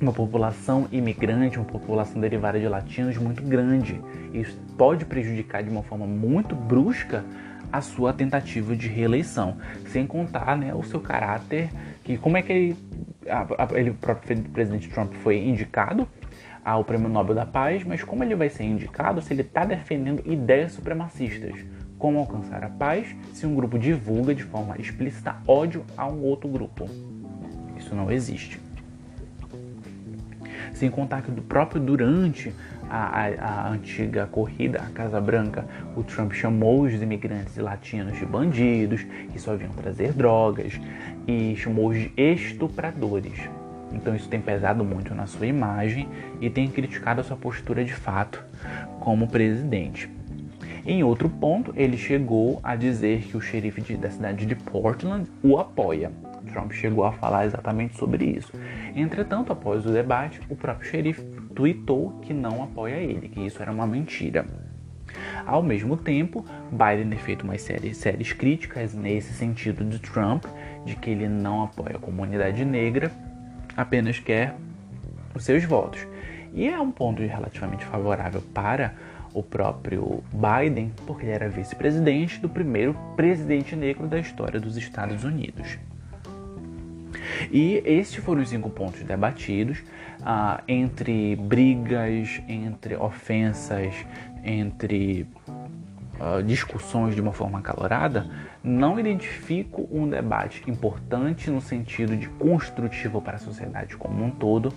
uma 0.00 0.12
população 0.12 0.86
imigrante, 0.92 1.58
uma 1.58 1.66
população 1.66 2.20
derivada 2.20 2.60
de 2.60 2.68
latinos 2.68 3.18
muito 3.18 3.42
grande. 3.42 4.00
Isso 4.32 4.56
pode 4.78 5.04
prejudicar 5.04 5.64
de 5.64 5.70
uma 5.70 5.82
forma 5.82 6.06
muito 6.06 6.54
brusca 6.54 7.24
a 7.72 7.80
sua 7.80 8.12
tentativa 8.12 8.74
de 8.74 8.88
reeleição, 8.88 9.56
sem 9.88 10.06
contar 10.06 10.56
né, 10.56 10.74
o 10.74 10.82
seu 10.82 11.00
caráter, 11.00 11.70
que 12.02 12.16
como 12.16 12.36
é 12.36 12.42
que 12.42 12.52
ele, 12.52 12.76
a, 13.28 13.64
a, 13.64 13.78
ele, 13.78 13.90
o 13.90 13.94
próprio 13.94 14.42
presidente 14.42 14.88
Trump 14.88 15.12
foi 15.14 15.38
indicado 15.38 16.08
ao 16.64 16.84
Prêmio 16.84 17.08
Nobel 17.08 17.34
da 17.34 17.46
Paz, 17.46 17.84
mas 17.84 18.02
como 18.02 18.24
ele 18.24 18.34
vai 18.34 18.48
ser 18.48 18.64
indicado 18.64 19.22
se 19.22 19.32
ele 19.32 19.42
está 19.42 19.64
defendendo 19.64 20.22
ideias 20.30 20.72
supremacistas? 20.72 21.54
Como 21.98 22.18
alcançar 22.18 22.62
a 22.62 22.68
paz 22.68 23.08
se 23.32 23.44
um 23.44 23.54
grupo 23.54 23.78
divulga 23.78 24.34
de 24.34 24.44
forma 24.44 24.76
explícita 24.78 25.36
ódio 25.46 25.84
a 25.96 26.06
um 26.06 26.22
outro 26.22 26.48
grupo? 26.48 26.88
Isso 27.76 27.94
não 27.94 28.10
existe. 28.10 28.60
Sem 30.74 30.90
contar 30.90 31.22
que 31.22 31.30
do 31.30 31.42
próprio 31.42 31.80
durante 31.82 32.54
a, 32.90 32.96
a, 32.96 33.26
a, 33.26 33.68
antiga 33.70 34.26
corrida 34.26 34.80
à 34.80 34.90
Casa 34.90 35.20
Branca, 35.20 35.64
o 35.96 36.02
Trump 36.02 36.32
chamou 36.32 36.82
os 36.82 36.94
imigrantes 36.94 37.56
latinos 37.56 38.18
de 38.18 38.26
bandidos, 38.26 39.04
que 39.32 39.38
só 39.38 39.56
vinham 39.56 39.72
trazer 39.72 40.12
drogas, 40.12 40.80
e 41.26 41.54
chamou-os 41.56 41.96
de 41.96 42.12
estupradores. 42.16 43.38
Então 43.92 44.14
isso 44.14 44.28
tem 44.28 44.40
pesado 44.40 44.84
muito 44.84 45.14
na 45.14 45.26
sua 45.26 45.46
imagem 45.46 46.08
e 46.40 46.50
tem 46.50 46.68
criticado 46.68 47.20
a 47.20 47.24
sua 47.24 47.36
postura 47.36 47.84
de 47.84 47.94
fato 47.94 48.44
como 49.00 49.28
presidente. 49.28 50.10
Em 50.84 51.02
outro 51.02 51.28
ponto, 51.28 51.72
ele 51.76 51.96
chegou 51.96 52.60
a 52.62 52.74
dizer 52.74 53.22
que 53.22 53.36
o 53.36 53.40
xerife 53.40 53.80
de, 53.80 53.96
da 53.96 54.10
cidade 54.10 54.46
de 54.46 54.54
Portland 54.54 55.28
o 55.42 55.58
apoia. 55.58 56.10
Trump 56.48 56.72
chegou 56.72 57.04
a 57.04 57.12
falar 57.12 57.46
exatamente 57.46 57.96
sobre 57.96 58.24
isso. 58.24 58.52
Entretanto, 58.96 59.52
após 59.52 59.84
o 59.86 59.90
debate, 59.90 60.40
o 60.48 60.56
próprio 60.56 60.88
xerife 60.88 61.22
tweetou 61.58 62.20
que 62.22 62.32
não 62.32 62.62
apoia 62.62 62.94
ele, 62.94 63.28
que 63.28 63.44
isso 63.44 63.60
era 63.60 63.72
uma 63.72 63.84
mentira. 63.84 64.46
Ao 65.44 65.60
mesmo 65.60 65.96
tempo, 65.96 66.44
Biden 66.70 67.10
tem 67.10 67.18
feito 67.18 67.42
umas 67.42 67.62
séries, 67.62 67.96
séries 67.96 68.32
críticas 68.32 68.94
nesse 68.94 69.32
sentido 69.32 69.84
de 69.84 69.98
Trump, 69.98 70.44
de 70.84 70.94
que 70.94 71.10
ele 71.10 71.28
não 71.28 71.64
apoia 71.64 71.96
a 71.96 71.98
comunidade 71.98 72.64
negra, 72.64 73.10
apenas 73.76 74.20
quer 74.20 74.54
os 75.34 75.42
seus 75.42 75.64
votos. 75.64 76.06
E 76.54 76.68
é 76.68 76.78
um 76.78 76.92
ponto 76.92 77.22
relativamente 77.22 77.84
favorável 77.84 78.40
para 78.54 78.94
o 79.34 79.42
próprio 79.42 80.22
Biden, 80.32 80.92
porque 81.08 81.26
ele 81.26 81.32
era 81.32 81.48
vice-presidente 81.48 82.38
do 82.38 82.48
primeiro 82.48 82.94
presidente 83.16 83.74
negro 83.74 84.06
da 84.06 84.20
história 84.20 84.60
dos 84.60 84.76
Estados 84.76 85.24
Unidos. 85.24 85.76
E 87.50 87.82
estes 87.84 88.22
foram 88.22 88.42
os 88.42 88.48
cinco 88.48 88.70
pontos 88.70 89.02
debatidos 89.02 89.82
ah, 90.22 90.62
entre 90.66 91.36
brigas, 91.36 92.40
entre 92.48 92.96
ofensas, 92.96 93.94
entre 94.44 95.26
ah, 96.20 96.42
discussões 96.42 97.14
de 97.14 97.20
uma 97.20 97.32
forma 97.32 97.58
acalorada. 97.58 98.28
Não 98.62 98.98
identifico 98.98 99.88
um 99.90 100.08
debate 100.08 100.68
importante 100.68 101.50
no 101.50 101.60
sentido 101.60 102.16
de 102.16 102.28
construtivo 102.28 103.22
para 103.22 103.36
a 103.36 103.38
sociedade 103.38 103.96
como 103.96 104.24
um 104.24 104.30
todo. 104.30 104.72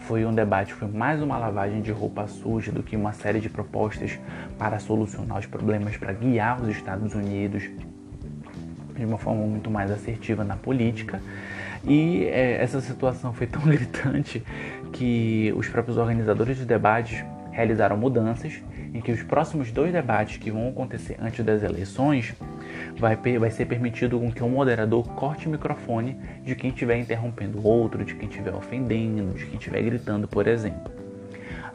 Foi 0.00 0.24
um 0.26 0.34
debate, 0.34 0.74
foi 0.74 0.88
mais 0.88 1.22
uma 1.22 1.38
lavagem 1.38 1.80
de 1.80 1.92
roupa 1.92 2.26
suja 2.26 2.72
do 2.72 2.82
que 2.82 2.96
uma 2.96 3.12
série 3.12 3.38
de 3.38 3.48
propostas 3.48 4.18
para 4.58 4.80
solucionar 4.80 5.38
os 5.38 5.46
problemas, 5.46 5.96
para 5.96 6.12
guiar 6.12 6.60
os 6.60 6.68
Estados 6.68 7.14
Unidos 7.14 7.70
de 8.96 9.04
uma 9.04 9.18
forma 9.18 9.46
muito 9.46 9.70
mais 9.70 9.90
assertiva 9.90 10.44
na 10.44 10.56
política. 10.56 11.22
E 11.84 12.24
é, 12.26 12.62
essa 12.62 12.80
situação 12.80 13.32
foi 13.32 13.46
tão 13.46 13.62
gritante 13.66 14.42
que 14.92 15.52
os 15.56 15.68
próprios 15.68 15.96
organizadores 15.96 16.56
de 16.56 16.64
debates 16.64 17.24
realizaram 17.50 17.96
mudanças 17.96 18.62
em 18.94 19.00
que 19.00 19.10
os 19.10 19.22
próximos 19.22 19.72
dois 19.72 19.92
debates 19.92 20.36
que 20.36 20.50
vão 20.50 20.68
acontecer 20.68 21.16
antes 21.20 21.44
das 21.44 21.62
eleições 21.62 22.34
vai, 22.98 23.16
vai 23.16 23.50
ser 23.50 23.66
permitido 23.66 24.18
com 24.18 24.30
que 24.30 24.42
um 24.42 24.50
moderador 24.50 25.06
corte 25.14 25.48
o 25.48 25.50
microfone 25.50 26.18
de 26.44 26.54
quem 26.54 26.70
estiver 26.70 26.98
interrompendo 26.98 27.58
o 27.58 27.64
outro, 27.64 28.04
de 28.04 28.14
quem 28.14 28.28
estiver 28.28 28.54
ofendendo, 28.54 29.34
de 29.34 29.46
quem 29.46 29.54
estiver 29.54 29.82
gritando, 29.82 30.28
por 30.28 30.46
exemplo. 30.46 30.92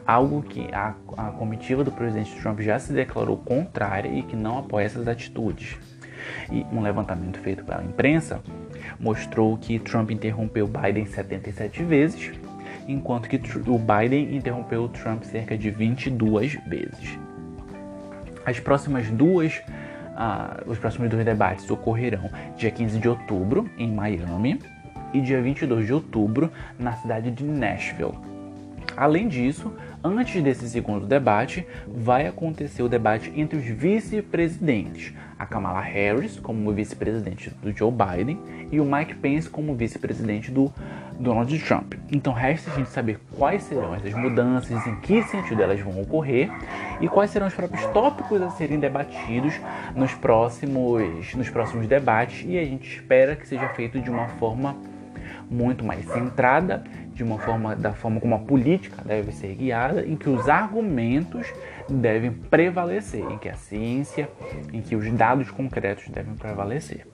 Algo 0.06 0.42
que 0.42 0.68
a, 0.72 0.94
a 1.16 1.24
comitiva 1.32 1.84
do 1.84 1.92
presidente 1.92 2.34
Trump 2.40 2.60
já 2.60 2.78
se 2.78 2.92
declarou 2.92 3.36
contrária 3.36 4.08
e 4.08 4.22
que 4.22 4.36
não 4.36 4.58
apoia 4.58 4.86
essas 4.86 5.06
atitudes. 5.06 5.76
E 6.50 6.64
um 6.72 6.80
levantamento 6.80 7.38
feito 7.38 7.64
pela 7.64 7.84
imprensa 7.84 8.40
mostrou 8.98 9.56
que 9.56 9.78
Trump 9.78 10.10
interrompeu 10.10 10.66
Biden 10.66 11.06
77 11.06 11.82
vezes, 11.84 12.32
enquanto 12.86 13.28
que 13.28 13.40
o 13.68 13.78
Biden 13.78 14.36
interrompeu 14.36 14.88
Trump 14.88 15.22
cerca 15.24 15.56
de 15.56 15.70
22 15.70 16.54
vezes. 16.66 17.18
As 18.44 18.58
próximas 18.58 19.10
duas, 19.10 19.56
uh, 19.56 20.70
os 20.70 20.78
próximos 20.78 21.10
dois 21.10 21.24
debates 21.24 21.70
ocorrerão 21.70 22.30
dia 22.56 22.70
15 22.70 22.98
de 22.98 23.08
outubro 23.08 23.68
em 23.76 23.92
Miami 23.92 24.58
e 25.12 25.20
dia 25.20 25.40
22 25.40 25.86
de 25.86 25.92
outubro 25.92 26.50
na 26.78 26.92
cidade 26.92 27.30
de 27.30 27.44
Nashville. 27.44 28.37
Além 28.98 29.28
disso, 29.28 29.72
antes 30.02 30.42
desse 30.42 30.68
segundo 30.68 31.06
debate, 31.06 31.64
vai 31.86 32.26
acontecer 32.26 32.82
o 32.82 32.88
debate 32.88 33.32
entre 33.36 33.56
os 33.56 33.64
vice-presidentes, 33.64 35.14
a 35.38 35.46
Kamala 35.46 35.80
Harris 35.80 36.40
como 36.40 36.72
vice-presidente 36.72 37.48
do 37.62 37.70
Joe 37.70 37.92
Biden 37.92 38.40
e 38.72 38.80
o 38.80 38.84
Mike 38.84 39.14
Pence 39.14 39.48
como 39.48 39.72
vice-presidente 39.76 40.50
do 40.50 40.72
Donald 41.16 41.56
Trump. 41.60 41.94
Então 42.10 42.32
resta 42.32 42.72
a 42.72 42.74
gente 42.74 42.90
saber 42.90 43.20
quais 43.36 43.62
serão 43.62 43.94
essas 43.94 44.12
mudanças, 44.14 44.84
em 44.84 44.96
que 44.96 45.22
sentido 45.22 45.62
elas 45.62 45.78
vão 45.78 46.02
ocorrer 46.02 46.50
e 47.00 47.06
quais 47.06 47.30
serão 47.30 47.46
os 47.46 47.54
próprios 47.54 47.86
tópicos 47.92 48.42
a 48.42 48.50
serem 48.50 48.80
debatidos 48.80 49.54
nos 49.94 50.12
próximos, 50.12 51.36
nos 51.36 51.48
próximos 51.48 51.86
debates 51.86 52.44
e 52.44 52.58
a 52.58 52.64
gente 52.64 52.96
espera 52.96 53.36
que 53.36 53.46
seja 53.46 53.68
feito 53.68 54.00
de 54.00 54.10
uma 54.10 54.26
forma 54.26 54.76
muito 55.50 55.84
mais 55.84 56.04
centrada, 56.06 56.84
de 57.18 57.24
uma 57.24 57.36
forma 57.36 57.74
da 57.74 57.92
forma 57.92 58.20
como 58.20 58.36
a 58.36 58.38
política 58.38 59.02
deve 59.04 59.32
ser 59.32 59.52
guiada, 59.56 60.06
em 60.06 60.14
que 60.14 60.30
os 60.30 60.48
argumentos 60.48 61.52
devem 61.90 62.30
prevalecer, 62.30 63.24
em 63.28 63.36
que 63.36 63.48
a 63.48 63.56
ciência, 63.56 64.28
em 64.72 64.80
que 64.80 64.94
os 64.94 65.12
dados 65.12 65.50
concretos 65.50 66.08
devem 66.10 66.36
prevalecer. 66.36 67.08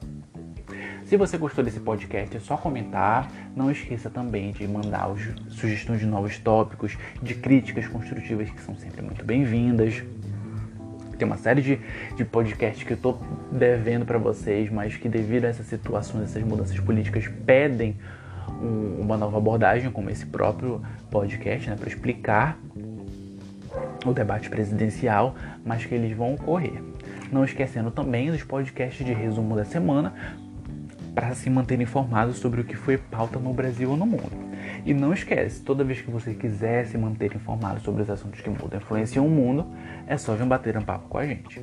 Se 1.07 1.17
você 1.17 1.39
gostou 1.39 1.65
desse 1.65 1.81
podcast, 1.81 2.37
é 2.37 2.41
só 2.41 2.55
comentar. 2.55 3.33
Não 3.57 3.71
esqueça 3.71 4.11
também 4.11 4.53
de 4.53 4.69
mandar 4.69 5.09
os, 5.09 5.23
sugestões 5.49 6.01
de 6.01 6.07
novos 6.07 6.39
tópicos, 6.39 6.99
de 7.23 7.35
críticas 7.35 7.89
construtivas 7.89 8.51
que 8.51 8.61
são 8.61 8.75
sempre 8.75 9.01
muito 9.01 9.25
bem-vindas. 9.25 10.03
Tem 11.17 11.27
uma 11.27 11.39
série 11.39 11.63
de, 11.63 11.81
de 12.15 12.27
podcasts 12.27 12.83
que 12.83 12.93
eu 12.93 12.97
estou 12.97 13.23
devendo 13.51 14.05
para 14.05 14.19
vocês, 14.19 14.71
mas 14.71 14.99
que 14.99 15.09
devido 15.09 15.47
a 15.47 15.49
essas 15.49 15.67
situações, 15.67 16.25
essas 16.25 16.43
mudanças 16.43 16.79
políticas, 16.79 17.27
pedem 17.47 17.97
um, 18.51 19.01
uma 19.01 19.17
nova 19.17 19.39
abordagem, 19.39 19.91
como 19.91 20.11
esse 20.11 20.27
próprio 20.27 20.83
podcast, 21.11 21.69
né, 21.71 21.77
para 21.77 21.89
explicar 21.89 22.59
o 24.05 24.13
debate 24.13 24.49
presidencial, 24.49 25.35
mas 25.65 25.85
que 25.85 25.95
eles 25.95 26.17
vão 26.17 26.35
ocorrer. 26.35 26.83
Não 27.33 27.45
esquecendo 27.45 27.91
também 27.91 28.31
dos 28.31 28.43
podcasts 28.43 29.05
de 29.05 29.13
resumo 29.13 29.57
da 29.57 29.65
semana 29.65 30.15
para 31.15 31.35
se 31.35 31.49
manter 31.49 31.81
informado 31.81 32.33
sobre 32.33 32.61
o 32.61 32.65
que 32.65 32.77
foi 32.77 32.99
pauta 32.99 33.39
no 33.39 33.53
Brasil 33.53 33.91
ou 33.91 33.97
no 33.97 34.07
mundo. 34.07 34.33
E 34.85 34.93
não 34.93 35.13
esquece, 35.13 35.63
toda 35.63 35.85
vez 35.85 36.01
que 36.01 36.11
você 36.11 36.35
quiser 36.35 36.87
se 36.87 36.99
manter 36.99 37.35
informado 37.35 37.81
sobre 37.81 38.03
os 38.03 38.11
assuntos 38.11 38.41
que 38.41 38.51
mudam 38.51 38.71
e 38.75 38.77
influenciam 38.77 39.27
o 39.27 39.31
mundo, 39.31 39.67
é 40.07 40.17
só 40.17 40.35
vir 40.35 40.47
bater 40.47 40.77
um 40.77 40.83
papo 40.83 41.09
com 41.09 41.19
a 41.19 41.27
gente. 41.27 41.61